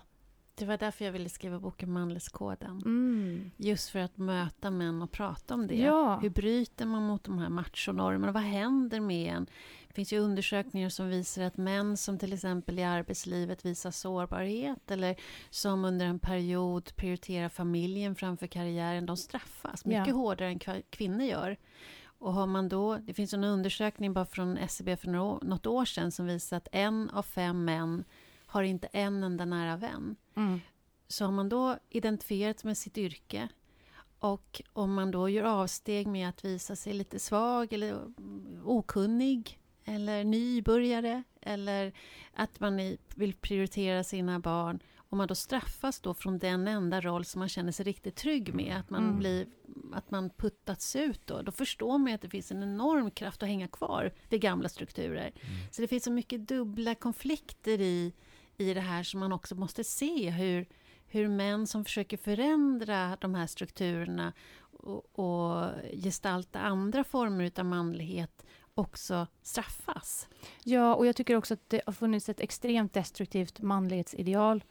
[0.54, 2.82] Det var därför jag ville skriva boken Manlighetskoden.
[2.84, 3.50] Mm.
[3.56, 5.76] Just för att möta män och prata om det.
[5.76, 6.18] Ja.
[6.22, 8.32] Hur bryter man mot de här machonormerna?
[8.32, 9.46] Vad händer med en?
[9.88, 14.90] Det finns ju undersökningar som visar att män som till exempel i arbetslivet visar sårbarhet
[14.90, 15.16] eller
[15.50, 20.14] som under en period prioriterar familjen framför karriären, de straffas mycket ja.
[20.14, 21.56] hårdare än kvinnor gör.
[22.04, 25.84] Och har man då, det finns en undersökning bara från SCB e för något år
[25.84, 28.04] sedan som visar att en av fem män
[28.52, 30.16] har inte en enda nära vän.
[30.36, 30.60] Mm.
[31.08, 33.48] Så har man då identifierat med sitt yrke
[34.18, 38.12] och om man då gör avsteg med att visa sig lite svag eller
[38.64, 41.92] okunnig eller nybörjare eller
[42.34, 47.24] att man vill prioritera sina barn om man då straffas då från den enda roll
[47.24, 49.18] som man känner sig riktigt trygg med, att man, mm.
[49.18, 49.46] blir,
[49.92, 53.48] att man puttats ut då, då förstår man att det finns en enorm kraft att
[53.48, 55.32] hänga kvar vid gamla strukturer.
[55.34, 55.56] Mm.
[55.70, 58.12] Så det finns så mycket dubbla konflikter i
[58.62, 60.66] i det här som man också måste se hur,
[61.06, 64.32] hur män som försöker förändra de här strukturerna
[64.82, 70.28] och, och gestalta andra former av manlighet också straffas.
[70.64, 74.64] Ja, och jag tycker också att det har funnits ett extremt destruktivt manlighetsideal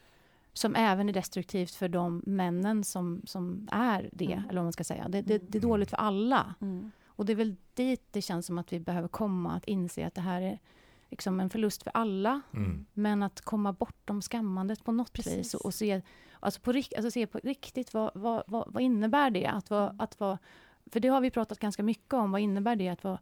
[0.54, 4.44] som även är destruktivt för de männen som, som är det, mm.
[4.50, 5.10] eller vad man ska säga.
[5.10, 6.56] Det, det, det är dåligt för alla.
[6.62, 6.92] Mm.
[7.06, 10.16] Och det är väl dit det känns som att vi behöver komma, att inse att
[10.16, 10.60] det här är
[11.12, 12.42] liksom en förlust för alla.
[12.54, 12.86] Mm.
[12.94, 15.38] Men att komma bortom skammandet på något Precis.
[15.38, 16.02] vis och, och, se,
[16.40, 20.20] alltså på, alltså se på riktigt vad, vad, vad, vad innebär det att vara, att
[20.20, 20.38] vara...
[20.92, 22.32] För det har vi pratat ganska mycket om.
[22.32, 23.20] Vad innebär det att vara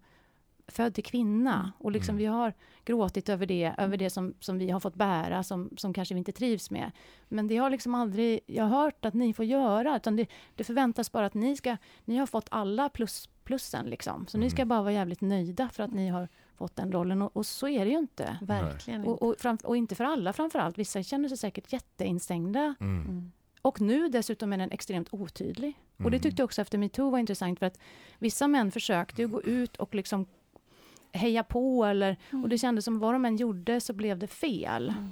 [0.68, 1.54] född till kvinna.
[1.60, 1.72] Mm.
[1.78, 2.18] Och liksom Mm.
[2.20, 2.54] vi har
[2.86, 6.18] gråtit över det, över det som, som vi har fått bära, som, som kanske vi
[6.20, 6.92] inte trivs med.
[7.28, 10.64] Men det har liksom aldrig jag har hört att ni får göra, utan det, det
[10.64, 14.28] förväntas bara att ni ska, ni har fått alla plus, plussen liksom.
[14.28, 14.68] Så ni ska Mm.
[14.70, 16.28] bara vara jävligt nöjda för att ni har
[16.60, 17.22] fått den rollen.
[17.22, 18.38] Och, och så är det ju inte.
[18.42, 20.78] Verkligen Och, och, fram, och inte för alla framför allt.
[20.78, 22.76] Vissa känner sig säkert jätteinstängda.
[22.80, 23.02] Mm.
[23.02, 23.32] Mm.
[23.62, 25.74] Och nu dessutom är den extremt otydlig.
[25.98, 26.20] Och det Mm.
[26.22, 27.80] tyckte jag också efter metoo var intressant för att
[28.20, 30.26] vissa män försökte ju gå ut och liksom
[31.12, 34.90] heja på eller, och det kändes som vad de än gjorde så blev det fel.
[34.90, 35.12] Mm.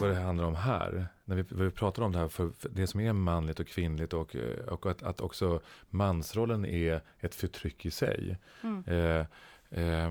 [0.00, 2.86] Vad det handlar om här, när vi, vi pratar om det här, för, för det
[2.86, 7.86] som är manligt och kvinnligt och, eh, och att, att också mansrollen är ett förtryck
[7.86, 8.38] i sig.
[8.62, 8.84] Mm.
[8.86, 9.26] Eh,
[9.70, 10.10] eh,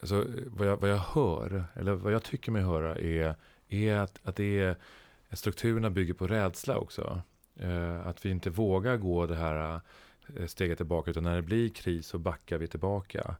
[0.00, 3.34] alltså, vad, jag, vad jag hör, eller vad jag tycker mig höra är,
[3.68, 4.76] är att, att det är,
[5.32, 7.20] strukturerna bygger på rädsla också.
[7.56, 9.80] Eh, att vi inte vågar gå det här
[10.36, 13.36] eh, steget tillbaka, utan när det blir kris så backar vi tillbaka.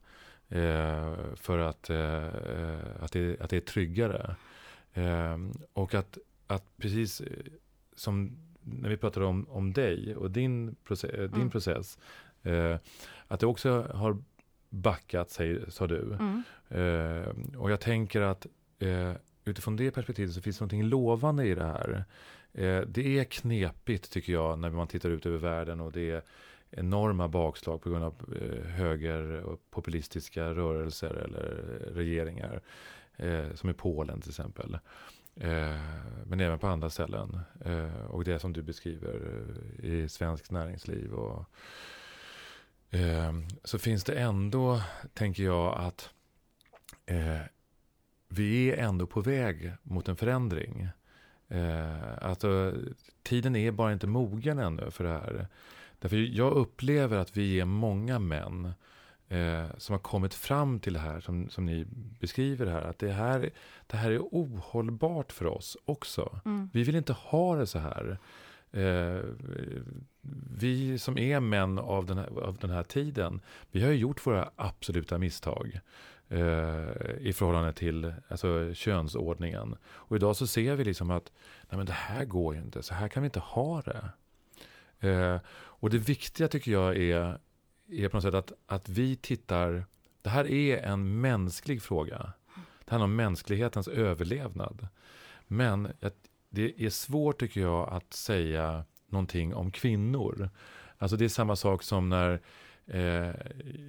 [0.48, 4.36] Eh, för att, eh, eh, att, det, att det är tryggare.
[4.96, 5.38] Eh,
[5.72, 7.26] och att, att precis eh,
[7.96, 11.50] som när vi pratade om, om dig och din, process, din Mm.
[11.50, 11.98] process,
[12.42, 12.76] eh,
[13.28, 14.22] att det också har
[14.68, 16.18] backat, säger, sa du.
[16.20, 16.42] Mm.
[16.68, 18.46] Eh, och jag tänker att
[18.78, 19.12] eh,
[19.44, 22.04] utifrån det perspektivet så finns det någonting lovande i det här.
[22.52, 26.22] Eh, det är knepigt tycker jag när man tittar ut över världen och det är
[26.70, 31.44] enorma bakslag på grund av eh, höger och populistiska rörelser eller
[31.94, 32.60] regeringar.
[33.16, 34.78] Eh, som i Polen till exempel.
[35.36, 35.80] Eh,
[36.26, 37.40] men även på andra ställen.
[37.64, 39.44] Eh, och det som du beskriver
[39.78, 41.12] eh, i svenskt näringsliv.
[41.12, 41.44] Och,
[42.90, 43.32] eh,
[43.64, 44.80] så finns det ändå,
[45.14, 46.10] tänker jag, att
[47.06, 47.40] eh,
[48.28, 50.88] vi är ändå på väg mot en förändring.
[51.48, 52.74] Eh, alltså,
[53.22, 55.46] tiden är bara inte mogen ännu för det här.
[55.98, 58.72] Därför jag upplever att vi är många män
[59.28, 61.86] eh, som har kommit fram till det här som, som ni
[62.20, 62.82] beskriver här.
[62.82, 63.50] Att det här,
[63.86, 66.40] det här är ohållbart för oss också.
[66.44, 66.70] Mm.
[66.72, 68.18] Vi vill inte ha det så här.
[68.72, 69.20] Eh,
[70.56, 74.26] vi som är män av den, här, av den här tiden, vi har ju gjort
[74.26, 75.80] våra absoluta misstag
[76.28, 76.40] eh,
[77.20, 79.76] i förhållande till alltså, könsordningen.
[79.84, 81.32] Och idag så ser vi liksom att
[81.70, 84.10] nej men det här går ju inte, så här kan vi inte ha det.
[85.08, 85.40] Eh,
[85.78, 87.38] och det viktiga tycker jag är,
[87.88, 89.84] är på något sätt att, att vi tittar,
[90.22, 92.32] det här är en mänsklig fråga.
[92.84, 94.88] Det handlar om mänsklighetens överlevnad.
[95.46, 95.92] Men
[96.50, 100.50] det är svårt tycker jag att säga någonting om kvinnor.
[100.98, 102.40] Alltså det är samma sak som när
[102.86, 103.00] eh,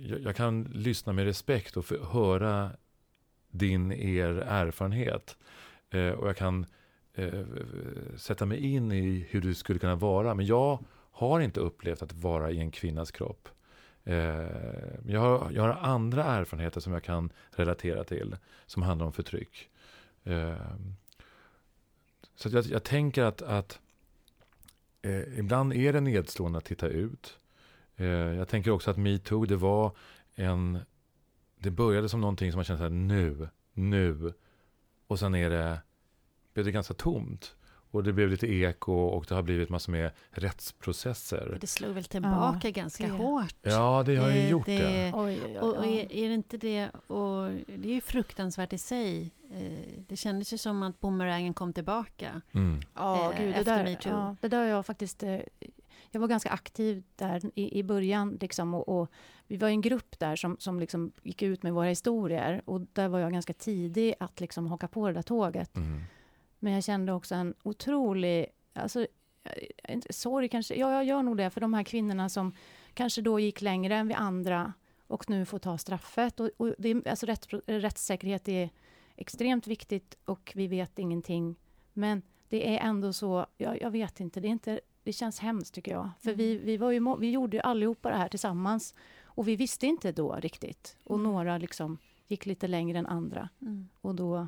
[0.01, 2.71] jag, jag kan lyssna med respekt och för, höra
[3.51, 5.37] din, er erfarenhet.
[5.89, 6.65] Eh, och jag kan
[7.13, 7.45] eh,
[8.17, 10.33] sätta mig in i hur du skulle kunna vara.
[10.33, 10.79] Men jag
[11.11, 13.49] har inte upplevt att vara i en kvinnas kropp.
[14.07, 14.47] Eh,
[15.05, 18.37] jag, har, jag har andra erfarenheter som jag kan relatera till.
[18.65, 19.69] Som handlar om förtryck.
[20.23, 20.55] Eh,
[22.35, 23.79] så att jag, jag tänker att, att
[25.01, 27.39] eh, ibland är det nedslående att titta ut.
[27.95, 29.91] Eh, jag tänker också att metoo, det var
[30.35, 30.79] en...
[31.59, 34.33] Det började som någonting som man kände så här, nu, nu.
[35.07, 35.79] Och sen är det,
[36.53, 37.55] blev det ganska tomt.
[37.91, 41.57] Och det blev lite eko och det har blivit massor med rättsprocesser.
[41.61, 43.55] Det slog väl tillbaka Ja, ganska det- hårt.
[43.61, 45.11] Ja, det har ju gjort det.
[45.15, 48.77] Oj, oj, oj, Och, är, är det inte det, och det är ju fruktansvärt i
[48.77, 49.31] sig.
[49.51, 52.41] Eh, Det kändes ju som att bumerangen kom tillbaka.
[52.51, 52.79] Mm.
[52.95, 55.23] Ja, eh, gud, det, där, ja, det där har jag faktiskt...
[55.23, 55.39] eh,
[56.11, 58.37] Jag var ganska aktiv där i, i början.
[58.41, 59.11] Liksom, och, och
[59.47, 62.61] vi var en grupp där som, som liksom gick ut med våra historier.
[62.65, 65.75] Och där var jag ganska tidig att liksom haka på det där tåget.
[65.77, 66.01] Mm.
[66.59, 68.45] Men jag kände också en otrolig...
[68.73, 69.07] Alltså,
[69.83, 70.75] eh, sorg kanske.
[70.75, 72.53] Ja, jag gör nog det för de här kvinnorna som
[72.93, 74.73] kanske då gick längre än vi andra
[75.07, 76.39] och nu får ta straffet.
[76.39, 78.69] Och, och det, alltså rätt, rättssäkerhet är
[79.15, 81.55] extremt viktigt och vi vet ingenting.
[81.93, 85.73] Men det är ändå så, jag, jag vet inte, det, är inte, det känns hemskt
[85.73, 86.09] tycker jag.
[86.19, 88.93] För vi, vi, var ju, vi gjorde ju allihopa det här tillsammans
[89.23, 90.97] och vi visste inte då riktigt.
[91.03, 91.31] Och Mm.
[91.31, 91.97] några liksom
[92.27, 93.49] gick lite längre än andra.
[93.61, 93.89] Mm.
[94.01, 94.47] Och då,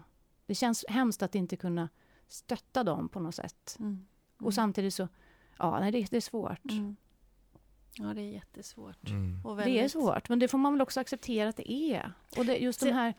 [0.49, 1.89] det känns hemskt att inte kunna
[2.27, 3.77] stötta dem på något sätt.
[3.79, 4.05] Mm.
[4.39, 5.07] Och samtidigt så,
[5.57, 6.71] ja, nej, det, det är svårt.
[6.71, 6.95] Mm.
[7.93, 9.09] Ja, det är jättesvårt.
[9.09, 9.45] Mm.
[9.45, 12.13] Och Det är väldigt- svårt, men det får man väl också acceptera att det är.
[12.37, 13.13] Och det, just de Se- här...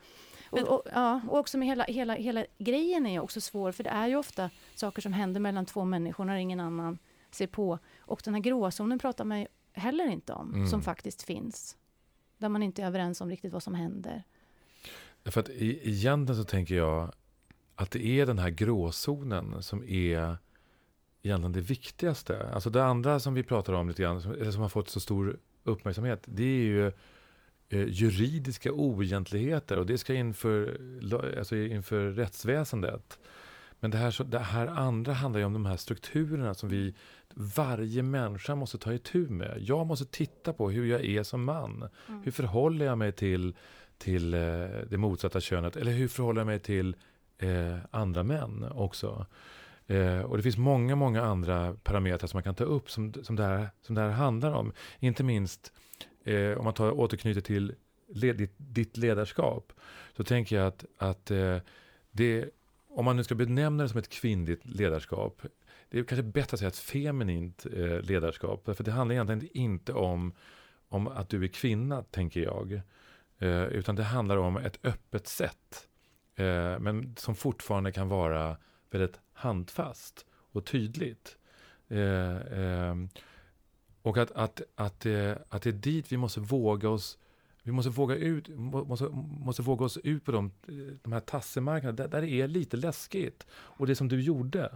[0.51, 3.91] Och, och, ja, och också med hela, hela, hela grejen är också svår, för det
[3.91, 6.99] är ju ofta saker som händer mellan två människor när ingen annan
[7.31, 7.79] ser på.
[8.01, 10.67] Och den här gråzonen pratar man ju heller inte om, Mm.
[10.67, 11.77] som faktiskt finns.
[12.39, 14.25] Där man inte är överens om riktigt vad som händer.
[15.25, 17.13] För att egentligen så tänker jag
[17.75, 20.37] att det är den här gråzonen som är
[21.23, 22.49] egentligen det viktigaste.
[22.53, 25.37] Alltså det andra som vi pratar om lite grann, eller som har fått så stor
[25.65, 26.87] uppmärksamhet, det är ju
[27.69, 30.81] eh, juridiska oegentligheter och det ska inför,
[31.39, 33.19] alltså inför rättsväsendet.
[33.81, 36.95] Men det här, det här andra handlar ju om de här strukturerna som vi,
[37.35, 39.59] varje människa måste ta itu med.
[39.61, 41.89] Jag måste titta på hur jag är som man.
[42.09, 42.23] Mm.
[42.23, 43.55] Hur förhåller jag mig till,
[44.01, 44.41] till eh,
[44.91, 45.77] det motsatta könet?
[45.77, 46.97] Eller hur förhåller jag mig till
[47.39, 49.27] eh, andra män också?
[49.87, 53.37] Eh, och det finns många, många andra parametrar som man kan ta upp som, som,
[53.37, 54.73] det, här, som det här handlar om.
[54.99, 55.73] Inte minst
[56.25, 57.75] eh, om man tar, återknyter till
[58.09, 59.73] led, ditt, ditt, ledarskap.
[60.17, 61.57] Så tänker jag att, att eh,
[62.11, 62.51] det,
[62.89, 65.43] om man nu ska benämna det som ett kvinnligt ledarskap.
[65.91, 68.77] Det är kanske bättre att säga ett feminint eh, ledarskap.
[68.77, 70.33] För det handlar egentligen inte om,
[70.89, 72.81] om att du är kvinna, tänker jag.
[73.41, 75.89] Eh, utan det handlar om ett öppet sätt.
[76.35, 78.57] Eh, men som fortfarande kan vara
[78.91, 81.37] väldigt handfast och tydligt.
[81.89, 82.95] Eh, eh,
[84.03, 87.19] och att, att, att, eh, att det är dit vi måste våga oss
[87.63, 89.09] vi måste våga, ut, måste,
[89.45, 90.53] måste våga oss ut på de,
[91.03, 93.47] de här tassemarknaderna där, där det är lite läskigt.
[93.53, 94.73] Och det som du gjorde,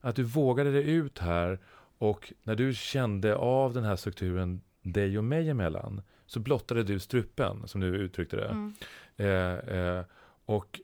[0.00, 1.58] att du vågade dig ut här
[1.98, 7.00] och när du kände av den här strukturen dig och mig emellan så blottade du
[7.00, 8.48] strupen, som du uttryckte det.
[8.48, 8.74] Mm.
[9.16, 10.04] Eh, eh,
[10.44, 10.80] och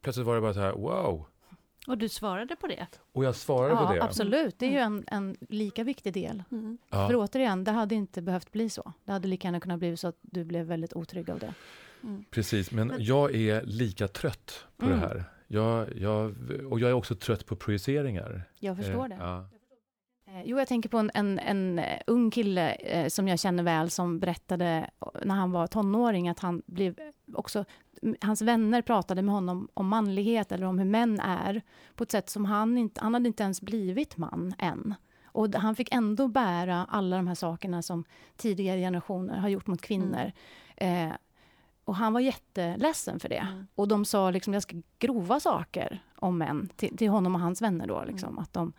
[0.00, 1.26] plötsligt var det bara så här, wow,
[1.86, 2.86] och du svarade på det?
[3.12, 4.02] Och jag svarade ja, på det.
[4.02, 4.58] absolut.
[4.58, 6.42] Det är ju en, en lika viktig del.
[6.52, 6.78] Mm.
[6.90, 7.08] Ja.
[7.08, 8.92] För återigen, det hade inte behövt bli så.
[9.04, 11.54] Det hade lika gärna kunnat bli så att du blev väldigt otrygg av det.
[12.02, 12.24] Mm.
[12.30, 15.00] Precis, men jag är lika trött på mm.
[15.00, 15.24] det här.
[15.46, 16.34] Jag, jag,
[16.70, 18.42] och jag är också trött på projiceringar.
[18.60, 19.16] Jag förstår eh, det.
[19.20, 19.48] Ja.
[20.26, 23.62] Eh, jo, jag tänker på en, en, en eh, ung kille eh, som jag känner
[23.62, 24.90] väl som berättade
[25.24, 26.98] när han var tonåring att han blev
[27.34, 27.64] också...
[28.20, 31.62] Hans vänner pratade med honom om manlighet eller om hur män är
[31.94, 33.00] på ett sätt som han inte...
[33.00, 34.94] Han hade inte ens blivit man än.
[35.24, 38.04] Och han fick ändå bära alla de här sakerna som
[38.36, 40.32] tidigare generationer har gjort mot kvinnor.
[40.76, 41.10] Mm.
[41.10, 41.16] Eh,
[41.84, 43.46] och han var jätteledsen för det.
[43.52, 43.66] Mm.
[43.74, 47.86] Och de sa liksom ganska grova saker om män till, till honom och hans vänner
[47.86, 48.04] då.
[48.06, 48.38] Liksom, mm.
[48.38, 48.72] att de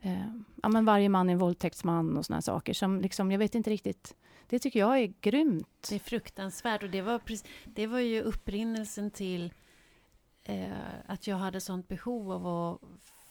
[0.00, 3.54] eh, ja, men varje man är en våldtäktsman och såna saker som liksom, jag vet
[3.54, 4.16] inte riktigt.
[4.46, 5.86] Det tycker jag är grymt.
[5.88, 7.20] Det är fruktansvärt och det var,
[7.64, 9.54] det var ju upprinnelsen till
[10.42, 10.70] eh,
[11.06, 12.80] att jag hade sånt behov av att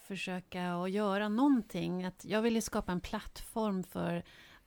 [0.06, 2.04] försöka att göra någonting.
[2.04, 4.22] Att jag ville skapa en plattform för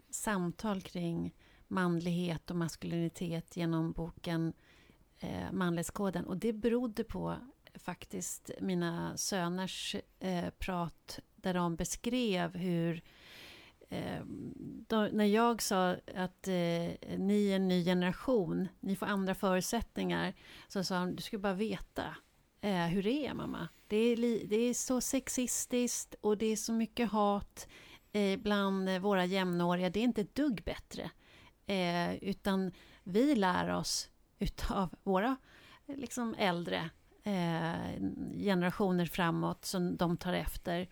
[0.10, 1.34] samtal kring
[1.68, 4.54] manlighet och maskulinitet genom boken
[5.20, 6.26] eh, Manlighetskoden.
[6.26, 7.36] Och det berodde på
[7.76, 13.02] faktiskt mina söners eh, prat där de beskrev hur
[13.90, 14.22] eh,
[14.88, 20.34] då, när jag sa att eh, ni är en ny generation, ni får andra förutsättningar,
[20.68, 22.16] så sa de, du ska bara veta
[22.62, 23.70] eh, hur det är mamma.
[23.88, 27.68] Det är, li, det är så sexistiskt och det är så mycket hat
[28.12, 29.90] eh, bland våra jämnåriga.
[29.90, 31.12] Det är inte ett dugg bättre.
[31.66, 32.72] Eh, utan
[33.04, 35.36] vi lär oss utav våra
[35.88, 36.90] liksom äldre
[37.24, 38.02] eh,
[38.38, 40.88] generationer framåt som de tar efter.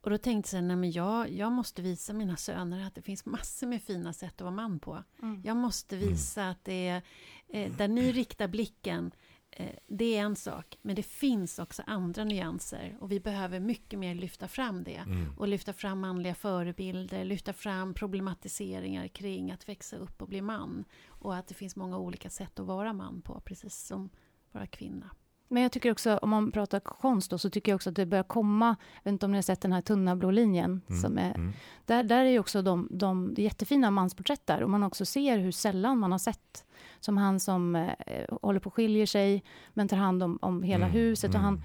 [0.00, 3.26] Och då tänkte jag, nej men jag, jag måste visa mina söner att det finns
[3.26, 5.04] massor med fina sätt att vara man på.
[5.22, 5.42] Mm.
[5.44, 6.08] Jag måste mm.
[6.08, 7.02] visa att det är,
[7.48, 9.12] eh, där ni riktar blicken,
[9.50, 13.98] eh, det är en sak, men det finns också andra nyanser och vi behöver mycket
[13.98, 14.96] mer lyfta fram det.
[15.06, 15.38] Mm.
[15.38, 20.84] Och lyfta fram manliga förebilder, lyfta fram problematiseringar kring att växa upp och bli man.
[21.06, 24.10] Och att det finns många olika sätt att vara man på, precis som
[24.52, 25.10] vara kvinna.
[25.52, 28.06] Men jag tycker också, om man pratar konst då, så tycker jag också att det
[28.06, 31.00] börjar komma, jag vet inte om ni har sett den här tunna blå linjen, mm,
[31.00, 31.52] som är, mm.
[31.86, 35.52] där, där är ju också de, de jättefina mansporträtt där, och man också ser hur
[35.52, 36.64] sällan man har sett,
[37.00, 39.44] som han som eh, håller på och skiljer sig,
[39.74, 41.64] men tar hand om, om hela mm, huset, och han, mm.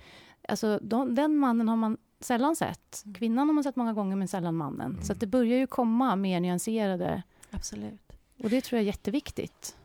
[0.50, 3.02] alltså de, den mannen har man sällan sett.
[3.06, 3.16] Mm.
[3.16, 5.04] Kvinnan har man sett många gånger, men sällan mannen.
[5.04, 7.24] Så det börjar ju komma mer nyanserade.
[7.52, 8.02] Absolut.
[8.44, 9.76] Och det tror jag är jätteviktigt.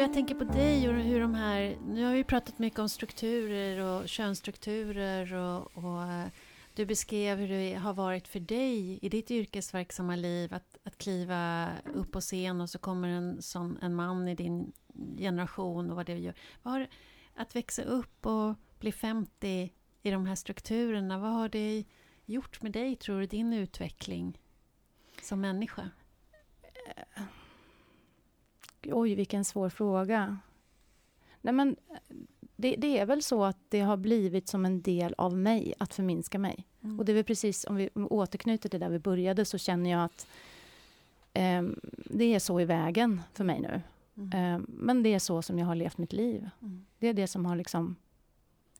[0.00, 1.76] Jag tänker på dig och hur de här...
[1.86, 6.26] Nu har vi pratat mycket om strukturer och könsstrukturer och, och eh,
[6.74, 11.68] du beskrev hur det har varit för dig i ditt yrkesverksamma liv att, att kliva
[11.94, 14.72] upp på scen och så kommer en, som en man i din
[15.18, 16.34] generation och vad det gör.
[16.62, 16.86] Vad har,
[17.34, 19.72] att växa upp och bli 50
[20.02, 21.84] i de här strukturerna, vad har det
[22.24, 24.40] gjort med dig, tror du, din utveckling
[25.22, 25.90] som människa?
[26.96, 27.22] Eh,
[28.86, 30.38] Oj, vilken svår fråga.
[31.40, 31.76] Nej, men
[32.56, 35.94] det, det, är väl så att det har blivit som en del av mig att
[35.94, 36.66] förminska mig.
[36.80, 36.98] Mm.
[36.98, 40.04] Och det är väl precis, om vi återknyter till där vi började, så känner jag
[40.04, 40.26] att
[41.32, 41.62] eh,
[42.04, 43.82] det är så i vägen för mig nu.
[44.16, 44.54] Mm.
[44.54, 46.50] Eh, men det är så som jag har levt mitt liv.
[46.62, 46.86] Mm.
[46.98, 47.96] Det är det som har liksom...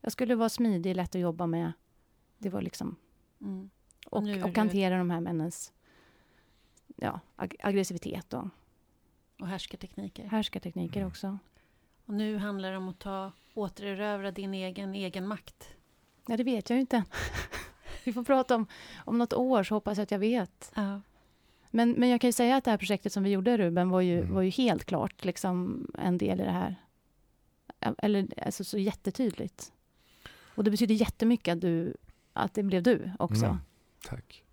[0.01, 1.73] Jag skulle vara smidig, lätt att jobba med.
[2.39, 2.97] Det var liksom...
[3.41, 3.71] Mm.
[4.07, 5.73] Och, och hantera de här männens
[6.97, 8.49] ja, ag aggressivitet och...
[9.41, 10.25] Och härskartekniker.
[10.25, 11.09] Härskartekniker mm.
[11.09, 11.39] också.
[12.07, 15.69] Och nu handlar det om att ta, återerövra din egen, egen makt.
[16.27, 17.05] Ja, det vet jag ju inte.
[18.05, 18.67] Vi får prata om,
[19.05, 20.73] om något år, så hoppas jag att jag vet.
[20.75, 21.01] Ja.
[21.71, 24.01] Men, men jag kan ju säga att det här projektet som vi gjorde, Ruben, var
[24.01, 24.35] ju, mm.
[24.35, 26.77] var ju helt klart liksom en del i det här.
[27.99, 29.73] Eller alltså, så jättetydligt.
[30.55, 31.95] Och det betyder jättemycket att, du,
[32.33, 33.45] att det blev du också.
[33.45, 33.59] Mm.
[34.09, 34.45] Tack.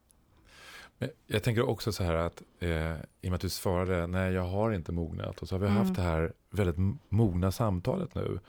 [1.28, 4.44] Jag tänker också så här att, eh, i och med att du svarade, nej jag
[4.44, 5.42] har inte mognat.
[5.42, 5.78] Och så har vi mm.
[5.78, 8.40] haft det här väldigt mogna samtalet nu.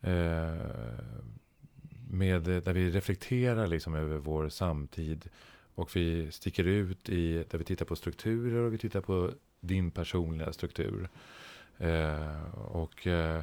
[0.00, 0.74] Eh,
[2.10, 5.28] med, där vi reflekterar liksom över vår samtid.
[5.74, 9.30] Och vi sticker ut i, där vi tittar på strukturer och vi tittar på
[9.60, 11.08] din personliga struktur.
[11.78, 13.42] Eh, och eh,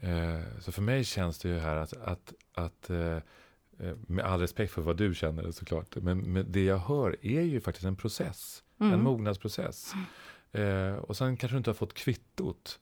[0.00, 3.22] eh så för mig känns det ju här att, att, att eh, Eh,
[4.06, 7.60] med all respekt för vad du känner såklart, men, men det jag hör är ju
[7.60, 8.92] faktiskt en process, mm.
[8.92, 9.92] en mognadsprocess.
[10.52, 12.80] Eh, och sen kanske du inte har fått kvittot,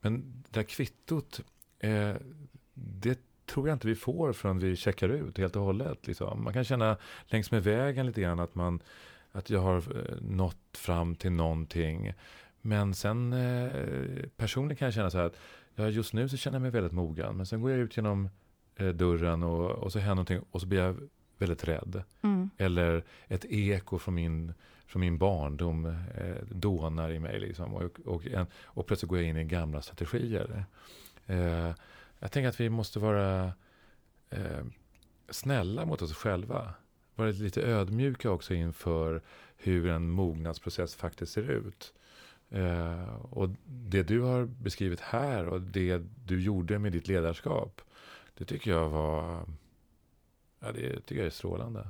[0.00, 1.40] men det där kvittot,
[1.78, 2.14] eh,
[2.74, 6.06] det tror jag inte vi får förrän vi checkar ut helt och hållet.
[6.06, 6.44] Liksom.
[6.44, 6.96] Man kan känna
[7.26, 8.82] längs med vägen lite grann att, man,
[9.32, 12.12] att jag har eh, nått fram till någonting.
[12.60, 13.70] Men sen eh,
[14.36, 15.36] personligen kan jag känna så här att
[15.74, 17.36] ja, just nu så känner jag mig väldigt mogen.
[17.36, 18.28] Men sen går jag ut genom
[18.78, 20.96] eh, dörren och, och så händer någonting och så blir jag
[21.38, 22.02] väldigt rädd.
[22.22, 22.50] Mm.
[22.56, 24.54] Eller ett eko från min,
[24.86, 27.40] från min barndom eh, dånar i mig.
[27.40, 30.64] Liksom, och, och, en, och plötsligt går jag in i gamla strategier.
[31.26, 31.72] Eh,
[32.18, 33.52] jag tänker att vi måste vara
[34.30, 34.64] eh,
[35.30, 36.74] snälla mot oss själva.
[37.14, 39.22] Vara lite ödmjuka också inför
[39.56, 41.94] hur en mognadsprocess faktiskt ser ut.
[42.50, 47.80] Eh, och det du har beskrivit här och det du gjorde med ditt ledarskap
[48.38, 49.46] det tycker jag var...
[50.60, 51.88] Ja, det tycker jag är strålande.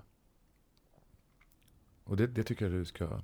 [2.05, 3.21] Och det, det tycker jag du ska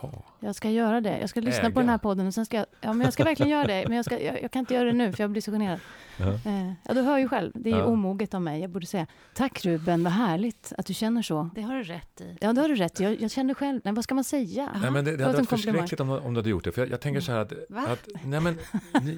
[0.00, 0.22] ta.
[0.40, 1.18] Jag ska göra det.
[1.18, 1.74] Jag ska lyssna Äga.
[1.74, 2.66] på den här podden och sen ska jag...
[2.80, 3.84] Ja, men jag ska verkligen göra det.
[3.88, 5.80] Men jag, ska, jag, jag, kan inte göra det nu, för jag blir så generad.
[6.16, 7.52] Ja, eh, ja du hör ju själv.
[7.54, 7.84] Det är ja.
[7.84, 8.60] omoget av mig.
[8.60, 11.50] Jag borde säga, tack Ruben, vad härligt att du känner så.
[11.54, 12.36] Det har du rätt i.
[12.40, 13.04] Ja, det har du rätt i.
[13.04, 13.80] Jag, jag känner själv...
[13.84, 14.68] Nej, vad ska man säga?
[14.82, 16.72] Nej, men det, det hade varit förskräckligt om, om du hade gjort det.
[16.72, 17.52] För jag, jag tänker så här att...
[17.68, 17.86] Va?
[17.88, 18.58] att nej, men,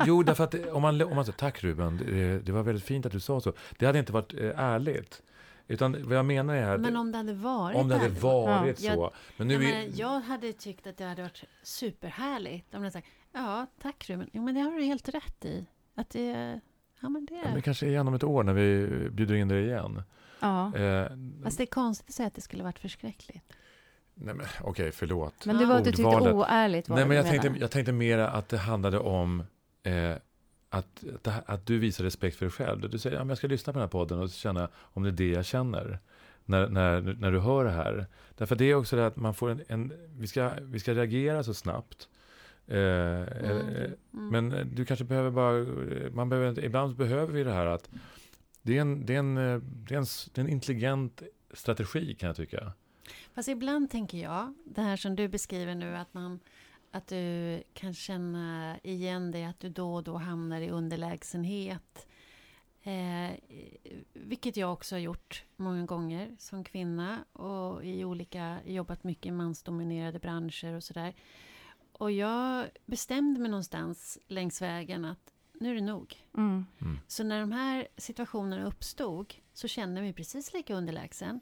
[0.07, 3.07] jo, därför att om man, om man säger tack Ruben, det, det var väldigt fint
[3.07, 3.53] att du sa så.
[3.79, 5.22] Det hade inte varit eh, ärligt.
[5.69, 6.79] Utan vad jag menar är...
[6.79, 8.95] Men om det hade varit Om det hade varit ja.
[8.95, 9.01] så.
[9.01, 12.91] Jag, men nu ja, men jag hade tyckt att det hade varit superhärligt om det
[12.91, 14.31] sagt Ja, tack Ruben.
[14.33, 15.67] Jo, men det har du helt rätt i.
[15.95, 16.61] Att det...
[17.01, 17.35] Ja, men det...
[17.35, 20.03] Ja, men kanske igen om ett år när vi bjuder in dig igen.
[20.41, 20.77] Ja.
[20.77, 21.07] Eh,
[21.43, 23.53] Fast det är konstigt att säga att det skulle varit förskräckligt.
[24.15, 25.47] Nej, men okej, okay, förlåt.
[25.47, 28.31] Men det var att du tyckte oärligt var Nej, men jag tänkte, jag tänkte mera
[28.31, 29.43] att det handlade om
[29.83, 30.17] eh,
[30.75, 32.91] att, att, att, du visar respekt för dig själv.
[32.91, 35.09] Du säger att ja, jag ska lyssna på den här podden och känna om det
[35.09, 35.99] är det jag känner.
[36.45, 38.07] När, när, när du hör det här.
[38.37, 41.43] Därför det är också det att man får en, en vi, ska, vi ska reagera
[41.43, 42.09] så snabbt.
[42.66, 43.29] Eh, mm.
[43.45, 44.29] Eh, mm.
[44.31, 45.66] Men du kanske behöver bara,
[46.11, 47.91] man behöver, ibland behöver vi det här att
[48.62, 51.22] det är, en, det, är en, det, är en, det är en intelligent
[51.53, 52.72] strategi kan jag tycka.
[53.35, 56.41] Fast ibland tänker jag, det här som du beskriver nu, att man
[56.95, 62.07] att du kan känna igen dig, att du då och då hamnar i underlägsenhet.
[62.82, 63.30] Eh,
[64.12, 69.30] vilket jag också har gjort många gånger som kvinna och i olika, jobbat mycket i
[69.30, 71.14] mansdominerade branscher och sådär.
[71.92, 76.16] Och jag bestämde mig någonstans längs vägen att nu är det nog.
[76.36, 76.66] Mm.
[76.80, 76.99] Mm.
[77.07, 81.40] Så när de här situationerna uppstod så kände jag mig precis lika underlägsen.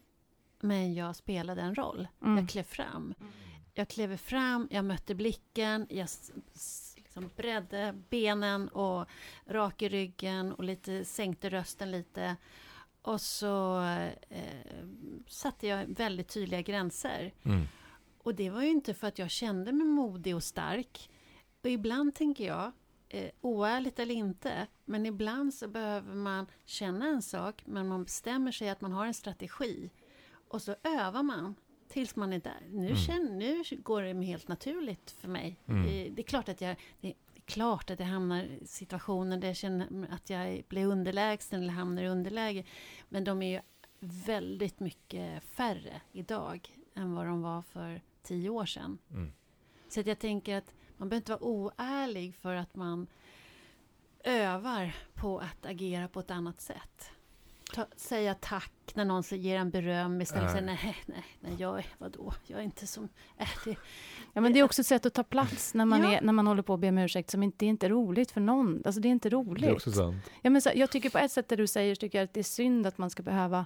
[0.59, 2.07] Men jag spelade en roll.
[2.21, 2.37] Mm.
[2.37, 3.13] Jag klev fram.
[3.73, 6.07] Jag klev fram, jag mötte blicken, jag
[6.95, 9.09] liksom bredde benen och
[9.45, 12.35] rak i ryggen och lite sänkte rösten lite.
[13.01, 13.81] Och så
[14.29, 14.85] eh,
[15.27, 17.33] satte jag väldigt tydliga gränser.
[17.43, 17.63] Mm.
[18.17, 21.09] Och det var ju inte för att jag kände mig modig och stark.
[21.61, 22.71] Och ibland tänker jag,
[23.09, 28.51] eh, oärligt eller inte, men ibland så behöver man känna en sak, men man bestämmer
[28.51, 29.89] sig att man har en strategi.
[30.47, 31.55] Och så övar man
[31.93, 32.67] tills man är där.
[32.69, 32.97] Nu, mm.
[32.97, 35.55] känner, nu går det helt naturligt för mig.
[35.65, 36.15] Mm.
[36.15, 36.75] Det är klart att jag...
[37.01, 37.15] Det är
[37.45, 42.03] klart att jag hamnar i situationer där jag känner att jag blir underlägsen eller hamnar
[42.03, 42.63] i underläge.
[43.09, 43.61] Men de är ju
[43.99, 48.97] väldigt mycket färre idag än vad de var för tio år sedan.
[49.09, 49.31] Mm.
[49.89, 53.07] Så att jag tänker att man behöver inte vara oärlig för att man
[54.23, 57.11] övar på att agera på ett annat sätt.
[57.73, 61.55] Ta, säga tack när någon ger en beröm istället för att säga nej, nej, nej,
[61.57, 63.09] jag är, vadå, jag är inte som...
[63.37, 63.75] Äh, det,
[64.33, 66.11] ja, men det är också ett sätt att ta plats när man, ja.
[66.11, 68.31] är, när man håller på att be om ursäkt som inte, det är inte roligt
[68.31, 68.81] för någon.
[68.85, 69.63] Alltså det är inte roligt.
[69.63, 70.31] Det är också sant.
[70.41, 72.39] Ja, men så, jag tycker på ett sätt det du säger, tycker jag att det
[72.39, 73.65] är synd att man ska behöva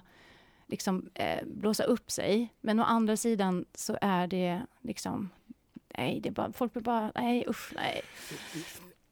[0.66, 2.54] liksom eh, blåsa upp sig.
[2.60, 5.30] Men å andra sidan så är det liksom,
[5.98, 8.02] nej, det är bara, folk blir bara, nej usch, nej.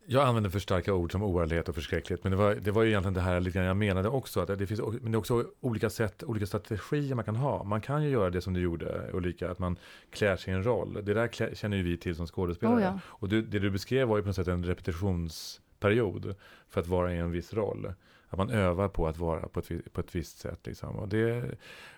[0.09, 2.89] Jag använder för starka ord som oärlighet och förskräcklighet, men det var, det var ju
[2.89, 5.91] egentligen det här lite jag menade också, att det finns men det är också olika
[5.91, 7.65] sätt, olika strategier man kan ha.
[7.65, 9.77] Man kan ju göra det som du gjorde Ulrika, att man
[10.11, 10.99] klär sig i en roll.
[11.05, 12.77] Det där klär, känner ju vi till som skådespelare.
[12.77, 12.99] Oh ja.
[13.07, 16.35] Och du, det du beskrev var ju på något sätt en repetitionsperiod
[16.69, 17.93] för att vara i en viss roll.
[18.29, 20.61] Att man övar på att vara på ett, på ett visst sätt.
[20.67, 20.97] Liksom.
[20.97, 21.45] Och det,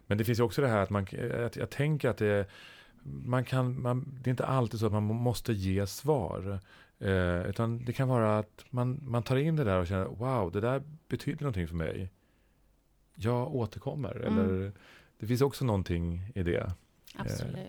[0.07, 1.07] men det finns ju också det här att man,
[1.45, 2.47] att jag tänker att det,
[3.03, 6.61] man kan, man, det är inte alltid så att man måste ge svar.
[7.01, 10.53] Eh, utan det kan vara att man, man tar in det där och känner wow,
[10.53, 12.11] det där betyder någonting för mig.
[13.15, 14.27] Jag återkommer.
[14.27, 14.39] Mm.
[14.39, 14.73] Eller,
[15.19, 16.73] det finns också någonting i det.
[17.15, 17.57] Absolut.
[17.57, 17.63] Eh.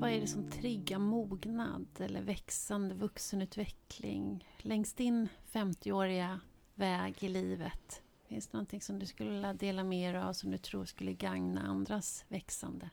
[0.00, 6.40] Vad är det som triggar mognad eller växande vuxenutveckling längs din 50-åriga
[6.74, 8.02] väg i livet?
[8.28, 11.12] Finns det någonting som du skulle vilja dela med dig av som du tror skulle
[11.12, 12.90] gagna andras växande?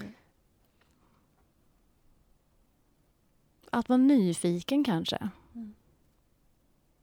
[0.00, 0.12] Mm.
[3.70, 5.30] Att vara nyfiken kanske.
[5.54, 5.74] Mm.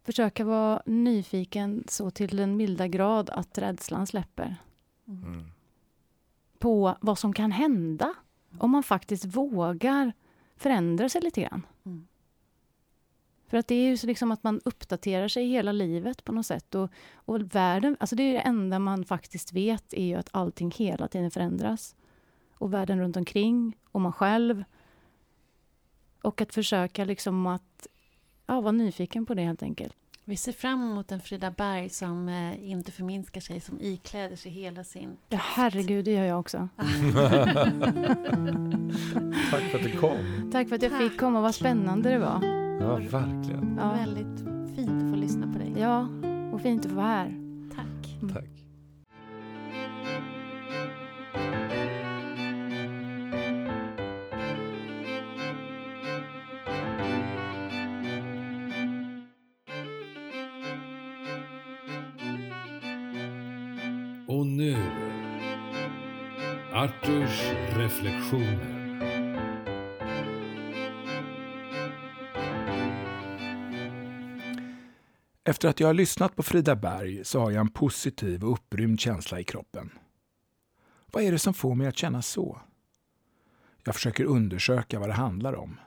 [0.04, 4.56] Försöka vara nyfiken så till den milda grad att rädslan släpper.
[5.08, 5.24] Mm.
[5.24, 5.46] mm.
[6.60, 8.14] På vad som kan hända
[8.58, 10.14] om man faktiskt vågar
[10.56, 11.66] förändra sig lite grann.
[11.86, 12.08] Mm.
[13.48, 16.46] För att det är ju så liksom att man uppdaterar sig hela livet på något
[16.46, 16.76] sätt.
[16.76, 20.72] Och, och världen, alltså det, är det enda man faktiskt vet är ju att allting
[20.72, 21.96] hela tiden förändras
[22.64, 24.64] och världen runt omkring och man själv.
[26.22, 27.88] Och att försöka liksom att
[28.46, 29.94] ja, vara nyfiken på det helt enkelt.
[30.26, 34.52] Vi ser fram emot en Frida Berg som eh, inte förminskar sig, som ikläder sig
[34.52, 35.18] hela sin...
[35.30, 36.70] Ja, herregud, det gör jag också.
[39.52, 40.50] Tack för att du kom.
[40.52, 41.02] Tack för att jag Tack.
[41.02, 42.44] fick komma, vad spännande det var.
[42.82, 43.78] Ja, verkligen.
[43.82, 43.94] Ja.
[43.94, 44.40] Väldigt
[44.76, 45.74] fint att få lyssna på dig.
[45.78, 46.08] Ja,
[46.54, 47.34] och fint att få vara här.
[47.76, 48.22] Tack.
[48.22, 48.34] Mm.
[48.34, 48.63] Tack.
[66.84, 67.42] Arturs
[67.76, 68.84] reflektioner.
[75.44, 79.00] Efter att jag har lyssnat på Frida Berg så har jag en positiv och upprymd
[79.00, 79.90] känsla i kroppen.
[81.06, 82.62] Vad är det som får mig att känna så?
[83.84, 85.80] Jag försöker undersöka vad det handlar om.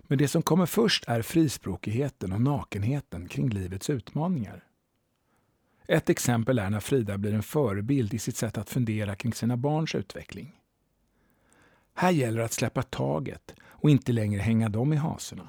[0.00, 4.67] Men det som kommer först är frispråkigheten och nakenheten kring livets utmaningar.
[5.90, 9.56] Ett exempel är när Frida blir en förebild i sitt sätt att fundera kring sina
[9.56, 10.60] barns utveckling.
[11.94, 15.48] Här gäller det att släppa taget och inte längre hänga dem i haserna.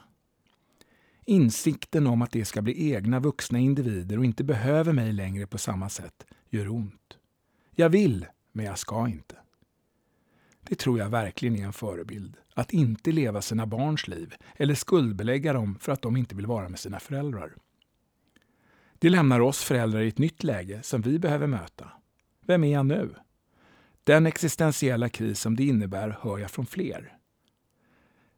[1.25, 5.57] Insikten om att de ska bli egna vuxna individer och inte behöver mig längre på
[5.57, 7.17] samma sätt gör ont.
[7.75, 9.35] Jag vill, men jag ska inte.
[10.63, 12.37] Det tror jag verkligen är en förebild.
[12.53, 16.69] Att inte leva sina barns liv eller skuldbelägga dem för att de inte vill vara
[16.69, 17.55] med sina föräldrar.
[18.99, 21.91] Det lämnar oss föräldrar i ett nytt läge som vi behöver möta.
[22.45, 23.15] Vem är jag nu?
[24.03, 27.17] Den existentiella kris som det innebär hör jag från fler.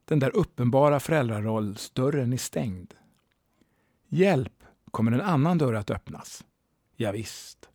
[0.04, 2.94] Den där uppenbara föräldrarollsdörren är stängd.
[4.08, 6.44] Hjälp, kommer en annan dörr att öppnas?
[6.96, 7.68] Ja, visst.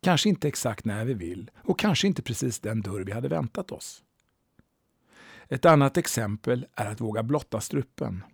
[0.00, 3.72] Kanske inte exakt när vi vill och kanske inte precis den dörr vi hade väntat
[3.72, 4.02] oss.
[5.48, 8.24] Ett annat exempel är att våga blotta strupen.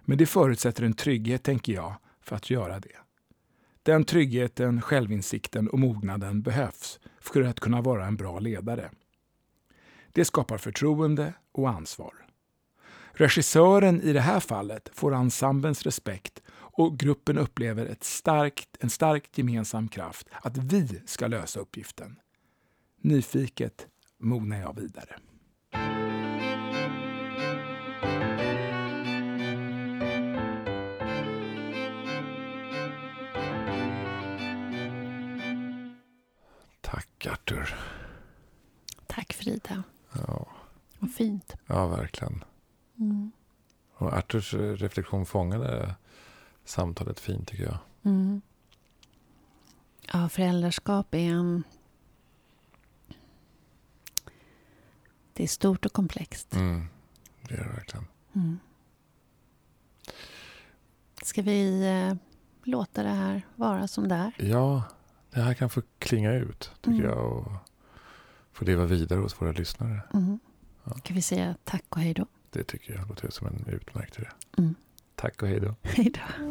[0.00, 3.07] Men det förutsätter en trygghet, tänker jag, för att göra det.
[3.88, 8.90] Den tryggheten, självinsikten och mognaden behövs för att kunna vara en bra ledare.
[10.12, 12.14] Det skapar förtroende och ansvar.
[13.12, 19.38] Regissören i det här fallet får ensemblens respekt och gruppen upplever ett starkt, en stark
[19.38, 22.16] gemensam kraft att vi ska lösa uppgiften.
[23.00, 23.86] Nyfiket
[24.18, 25.16] mognar jag vidare.
[37.18, 37.74] Tack Artur.
[39.06, 39.82] Tack Frida.
[40.12, 40.48] Ja.
[40.98, 41.56] Vad fint.
[41.66, 42.44] Ja, verkligen.
[42.98, 43.32] Mm.
[43.94, 45.94] Och Arturs reflektion fångade
[46.64, 47.78] samtalet fint tycker jag.
[48.02, 48.40] Mm.
[50.12, 51.62] Ja, föräldraskap är en...
[55.32, 56.54] Det är stort och komplext.
[56.54, 56.88] Mm.
[57.48, 58.06] Det är det verkligen.
[58.34, 58.58] Mm.
[61.22, 62.16] Ska vi eh,
[62.64, 64.32] låta det här vara som det är?
[64.38, 64.82] Ja,
[65.30, 67.10] det här kan få klinga ut, tycker Mm.
[67.10, 67.32] jag.
[67.32, 67.52] Och
[68.52, 70.00] få leva vidare hos våra lyssnare.
[70.14, 70.38] Mm.
[70.84, 70.92] Ja.
[71.04, 72.26] Ska vi säga tack och hej då?
[72.50, 74.28] Det tycker jag låter som en utmärkt idé.
[74.58, 74.74] Mm.
[75.14, 75.74] Tack och hej då.
[75.82, 76.44] Hej då.